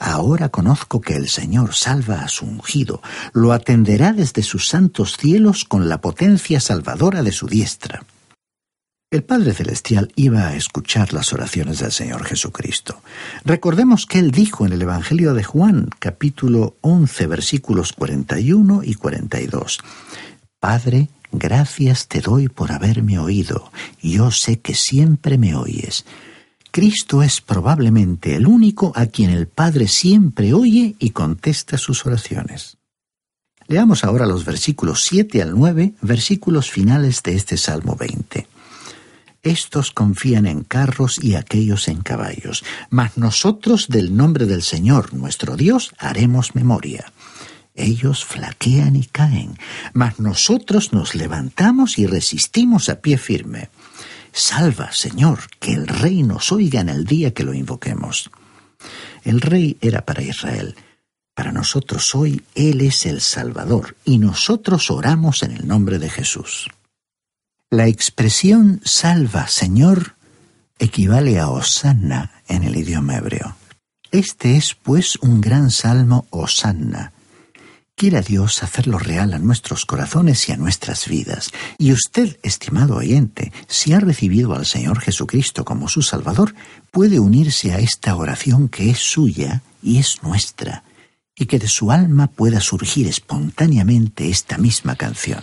Ahora 0.00 0.48
conozco 0.48 1.02
que 1.02 1.16
el 1.16 1.28
Señor 1.28 1.74
salva 1.74 2.22
a 2.22 2.28
su 2.28 2.46
ungido, 2.46 3.02
lo 3.34 3.52
atenderá 3.52 4.14
desde 4.14 4.42
sus 4.42 4.66
santos 4.66 5.18
cielos 5.18 5.66
con 5.66 5.90
la 5.90 6.00
potencia 6.00 6.58
salvadora 6.60 7.22
de 7.22 7.32
su 7.32 7.46
diestra. 7.46 8.02
El 9.10 9.22
Padre 9.22 9.54
Celestial 9.54 10.10
iba 10.16 10.48
a 10.48 10.56
escuchar 10.56 11.12
las 11.12 11.32
oraciones 11.32 11.78
del 11.78 11.92
Señor 11.92 12.24
Jesucristo. 12.24 13.00
Recordemos 13.44 14.06
que 14.06 14.18
Él 14.18 14.32
dijo 14.32 14.66
en 14.66 14.72
el 14.72 14.82
Evangelio 14.82 15.34
de 15.34 15.44
Juan, 15.44 15.88
capítulo 16.00 16.76
11, 16.80 17.26
versículos 17.28 17.92
41 17.92 18.82
y 18.82 18.94
42, 18.94 19.78
Padre, 20.58 21.10
gracias 21.30 22.08
te 22.08 22.20
doy 22.20 22.48
por 22.48 22.72
haberme 22.72 23.18
oído. 23.18 23.70
Yo 24.02 24.30
sé 24.30 24.58
que 24.60 24.74
siempre 24.74 25.38
me 25.38 25.54
oyes. 25.54 26.04
Cristo 26.72 27.22
es 27.22 27.40
probablemente 27.40 28.34
el 28.34 28.48
único 28.48 28.92
a 28.96 29.06
quien 29.06 29.30
el 29.30 29.46
Padre 29.46 29.86
siempre 29.86 30.54
oye 30.54 30.96
y 30.98 31.10
contesta 31.10 31.78
sus 31.78 32.04
oraciones. 32.04 32.78
Leamos 33.68 34.02
ahora 34.02 34.26
los 34.26 34.44
versículos 34.44 35.02
7 35.04 35.40
al 35.40 35.56
9, 35.56 35.94
versículos 36.02 36.70
finales 36.70 37.22
de 37.22 37.36
este 37.36 37.56
Salmo 37.56 37.94
20. 37.94 38.48
Estos 39.44 39.90
confían 39.90 40.46
en 40.46 40.64
carros 40.64 41.22
y 41.22 41.34
aquellos 41.34 41.88
en 41.88 42.00
caballos, 42.00 42.64
mas 42.88 43.18
nosotros 43.18 43.88
del 43.88 44.16
nombre 44.16 44.46
del 44.46 44.62
Señor 44.62 45.12
nuestro 45.12 45.56
Dios 45.56 45.92
haremos 45.98 46.54
memoria. 46.54 47.12
Ellos 47.74 48.24
flaquean 48.24 48.96
y 48.96 49.04
caen, 49.04 49.58
mas 49.92 50.18
nosotros 50.18 50.94
nos 50.94 51.14
levantamos 51.14 51.98
y 51.98 52.06
resistimos 52.06 52.88
a 52.88 53.02
pie 53.02 53.18
firme. 53.18 53.68
Salva, 54.32 54.92
Señor, 54.92 55.40
que 55.60 55.74
el 55.74 55.88
Rey 55.88 56.22
nos 56.22 56.50
oiga 56.50 56.80
en 56.80 56.88
el 56.88 57.04
día 57.04 57.34
que 57.34 57.44
lo 57.44 57.52
invoquemos. 57.52 58.30
El 59.24 59.42
Rey 59.42 59.76
era 59.82 60.06
para 60.06 60.22
Israel. 60.22 60.74
Para 61.34 61.52
nosotros 61.52 62.14
hoy 62.14 62.42
Él 62.54 62.80
es 62.80 63.04
el 63.04 63.20
Salvador 63.20 63.94
y 64.06 64.18
nosotros 64.18 64.90
oramos 64.90 65.42
en 65.42 65.50
el 65.50 65.68
nombre 65.68 65.98
de 65.98 66.08
Jesús. 66.08 66.70
La 67.74 67.88
expresión 67.88 68.80
salva, 68.84 69.48
Señor, 69.48 70.14
equivale 70.78 71.40
a 71.40 71.48
Osanna 71.48 72.30
en 72.46 72.62
el 72.62 72.76
idioma 72.76 73.16
hebreo. 73.16 73.56
Este 74.12 74.56
es, 74.56 74.76
pues, 74.80 75.16
un 75.16 75.40
gran 75.40 75.72
salmo 75.72 76.28
Osanna. 76.30 77.12
Quiera 77.96 78.20
Dios 78.20 78.62
hacerlo 78.62 79.00
real 79.00 79.34
a 79.34 79.40
nuestros 79.40 79.86
corazones 79.86 80.48
y 80.48 80.52
a 80.52 80.56
nuestras 80.56 81.08
vidas. 81.08 81.50
Y 81.76 81.90
usted, 81.90 82.38
estimado 82.44 82.94
oyente, 82.94 83.52
si 83.66 83.92
ha 83.92 83.98
recibido 83.98 84.54
al 84.54 84.66
Señor 84.66 85.00
Jesucristo 85.00 85.64
como 85.64 85.88
su 85.88 86.02
Salvador, 86.02 86.54
puede 86.92 87.18
unirse 87.18 87.72
a 87.72 87.80
esta 87.80 88.14
oración 88.14 88.68
que 88.68 88.90
es 88.90 88.98
suya 88.98 89.62
y 89.82 89.98
es 89.98 90.22
nuestra, 90.22 90.84
y 91.34 91.46
que 91.46 91.58
de 91.58 91.66
su 91.66 91.90
alma 91.90 92.28
pueda 92.28 92.60
surgir 92.60 93.08
espontáneamente 93.08 94.30
esta 94.30 94.58
misma 94.58 94.94
canción. 94.94 95.42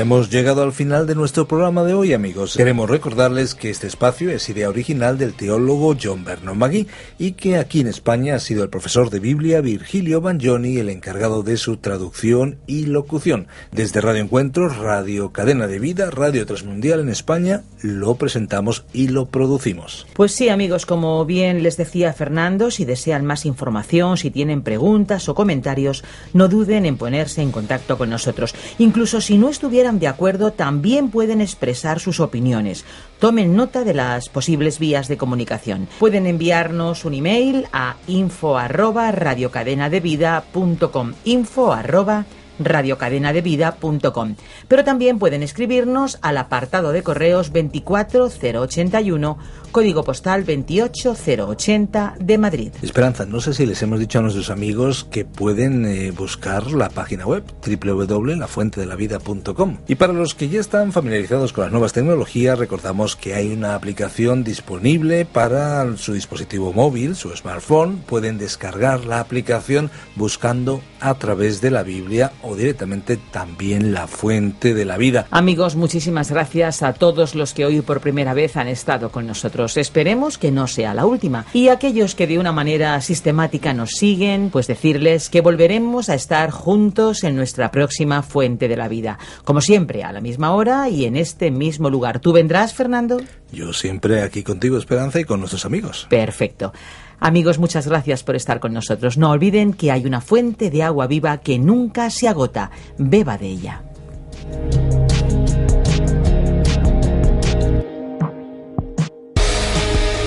Hemos 0.00 0.30
llegado 0.30 0.62
al 0.62 0.72
final 0.72 1.06
de 1.06 1.14
nuestro 1.14 1.48
programa 1.48 1.82
de 1.82 1.94
hoy, 1.94 2.12
amigos. 2.12 2.56
Queremos 2.56 2.90
recordarles 2.90 3.54
que 3.54 3.70
este 3.70 3.86
espacio 3.86 4.30
es 4.30 4.48
idea 4.48 4.68
original 4.68 5.16
del 5.16 5.34
teólogo 5.34 5.96
John 6.00 6.24
Vernon 6.24 6.58
Magui 6.58 6.86
y 7.18 7.32
que 7.32 7.56
aquí 7.56 7.80
en 7.80 7.86
España 7.86 8.34
ha 8.34 8.40
sido 8.40 8.62
el 8.62 8.68
profesor 8.68 9.10
de 9.10 9.20
Biblia 9.20 9.60
Virgilio 9.60 10.20
Bagnoni 10.20 10.76
el 10.76 10.90
encargado 10.90 11.42
de 11.42 11.56
su 11.56 11.78
traducción 11.78 12.58
y 12.66 12.86
locución. 12.86 13.46
Desde 13.72 14.00
Radio 14.00 14.22
Encuentros, 14.22 14.76
Radio 14.76 15.32
Cadena 15.32 15.66
de 15.66 15.78
Vida, 15.78 16.10
Radio 16.10 16.44
Transmundial 16.44 17.00
en 17.00 17.08
España, 17.08 17.62
lo 17.80 18.16
presentamos 18.16 18.84
y 18.92 19.08
lo 19.08 19.26
producimos. 19.26 20.06
Pues 20.14 20.32
sí, 20.32 20.48
amigos, 20.48 20.84
como 20.84 21.24
bien 21.24 21.62
les 21.62 21.76
decía 21.76 22.12
Fernando, 22.12 22.70
si 22.70 22.84
desean 22.84 23.24
más 23.24 23.46
información, 23.46 24.16
si 24.16 24.30
tienen 24.30 24.62
preguntas 24.62 25.28
o 25.28 25.34
comentarios, 25.34 26.04
no 26.34 26.48
duden 26.48 26.84
en 26.84 26.98
ponerse 26.98 27.40
en 27.40 27.52
contacto 27.52 27.96
con 27.96 28.10
nosotros. 28.10 28.54
Incluso 28.78 29.20
si 29.20 29.38
no 29.38 29.48
estuvieran 29.48 29.85
de 29.92 30.08
acuerdo, 30.08 30.52
también 30.52 31.10
pueden 31.10 31.40
expresar 31.40 32.00
sus 32.00 32.18
opiniones. 32.20 32.84
Tomen 33.18 33.56
nota 33.56 33.84
de 33.84 33.94
las 33.94 34.28
posibles 34.28 34.78
vías 34.78 35.08
de 35.08 35.16
comunicación. 35.16 35.88
Pueden 35.98 36.26
enviarnos 36.26 37.04
un 37.04 37.14
email 37.14 37.66
a 37.72 37.96
info 38.06 38.58
arroba 38.58 39.10
radiocadenadevida.com 39.12 41.14
info 41.24 41.72
arroba 41.72 42.26
radiocadenadevida.com. 42.58 44.34
Pero 44.68 44.84
también 44.84 45.18
pueden 45.18 45.42
escribirnos 45.42 46.18
al 46.22 46.38
apartado 46.38 46.92
de 46.92 47.02
correos 47.02 47.52
24081 47.52 49.38
código 49.76 50.04
postal 50.04 50.46
28080 50.46 52.14
de 52.18 52.38
Madrid. 52.38 52.72
Esperanza, 52.80 53.26
no 53.26 53.42
sé 53.42 53.52
si 53.52 53.66
les 53.66 53.82
hemos 53.82 54.00
dicho 54.00 54.20
a 54.20 54.22
nuestros 54.22 54.48
amigos 54.48 55.04
que 55.04 55.26
pueden 55.26 55.84
eh, 55.84 56.12
buscar 56.12 56.72
la 56.72 56.88
página 56.88 57.26
web 57.26 57.44
www.lafuentedelavida.com. 57.60 59.80
Y 59.86 59.96
para 59.96 60.14
los 60.14 60.34
que 60.34 60.48
ya 60.48 60.60
están 60.60 60.92
familiarizados 60.92 61.52
con 61.52 61.64
las 61.64 61.72
nuevas 61.72 61.92
tecnologías, 61.92 62.58
recordamos 62.58 63.16
que 63.16 63.34
hay 63.34 63.52
una 63.52 63.74
aplicación 63.74 64.44
disponible 64.44 65.26
para 65.26 65.94
su 65.98 66.14
dispositivo 66.14 66.72
móvil, 66.72 67.14
su 67.14 67.28
smartphone. 67.36 67.98
Pueden 67.98 68.38
descargar 68.38 69.04
la 69.04 69.20
aplicación 69.20 69.90
buscando 70.14 70.80
a 71.00 71.12
través 71.14 71.60
de 71.60 71.70
la 71.70 71.82
Biblia 71.82 72.32
o 72.42 72.56
directamente 72.56 73.18
también 73.30 73.92
la 73.92 74.06
fuente 74.06 74.72
de 74.72 74.86
la 74.86 74.96
vida. 74.96 75.26
Amigos, 75.30 75.76
muchísimas 75.76 76.30
gracias 76.30 76.82
a 76.82 76.94
todos 76.94 77.34
los 77.34 77.52
que 77.52 77.66
hoy 77.66 77.82
por 77.82 78.00
primera 78.00 78.32
vez 78.32 78.56
han 78.56 78.68
estado 78.68 79.10
con 79.10 79.26
nosotros. 79.66 79.86
Esperemos 79.86 80.38
que 80.38 80.50
no 80.50 80.66
sea 80.66 80.94
la 80.94 81.06
última. 81.06 81.44
Y 81.52 81.68
aquellos 81.68 82.14
que 82.14 82.26
de 82.26 82.38
una 82.38 82.52
manera 82.52 83.00
sistemática 83.00 83.74
nos 83.74 83.90
siguen, 83.90 84.50
pues 84.50 84.66
decirles 84.66 85.28
que 85.28 85.40
volveremos 85.40 86.08
a 86.08 86.14
estar 86.14 86.50
juntos 86.50 87.24
en 87.24 87.36
nuestra 87.36 87.70
próxima 87.70 88.22
fuente 88.22 88.68
de 88.68 88.76
la 88.76 88.88
vida. 88.88 89.18
Como 89.44 89.60
siempre, 89.60 90.04
a 90.04 90.12
la 90.12 90.20
misma 90.20 90.52
hora 90.52 90.88
y 90.88 91.04
en 91.04 91.16
este 91.16 91.50
mismo 91.50 91.90
lugar. 91.90 92.20
¿Tú 92.20 92.32
vendrás, 92.32 92.74
Fernando? 92.74 93.20
Yo 93.52 93.72
siempre 93.72 94.22
aquí 94.22 94.42
contigo, 94.42 94.78
Esperanza, 94.78 95.20
y 95.20 95.24
con 95.24 95.40
nuestros 95.40 95.64
amigos. 95.64 96.06
Perfecto. 96.08 96.72
Amigos, 97.18 97.58
muchas 97.58 97.88
gracias 97.88 98.22
por 98.22 98.36
estar 98.36 98.60
con 98.60 98.72
nosotros. 98.72 99.16
No 99.16 99.30
olviden 99.30 99.72
que 99.72 99.90
hay 99.90 100.04
una 100.04 100.20
fuente 100.20 100.70
de 100.70 100.82
agua 100.82 101.06
viva 101.06 101.38
que 101.38 101.58
nunca 101.58 102.10
se 102.10 102.28
agota. 102.28 102.70
Beba 102.98 103.38
de 103.38 103.46
ella. 103.46 103.82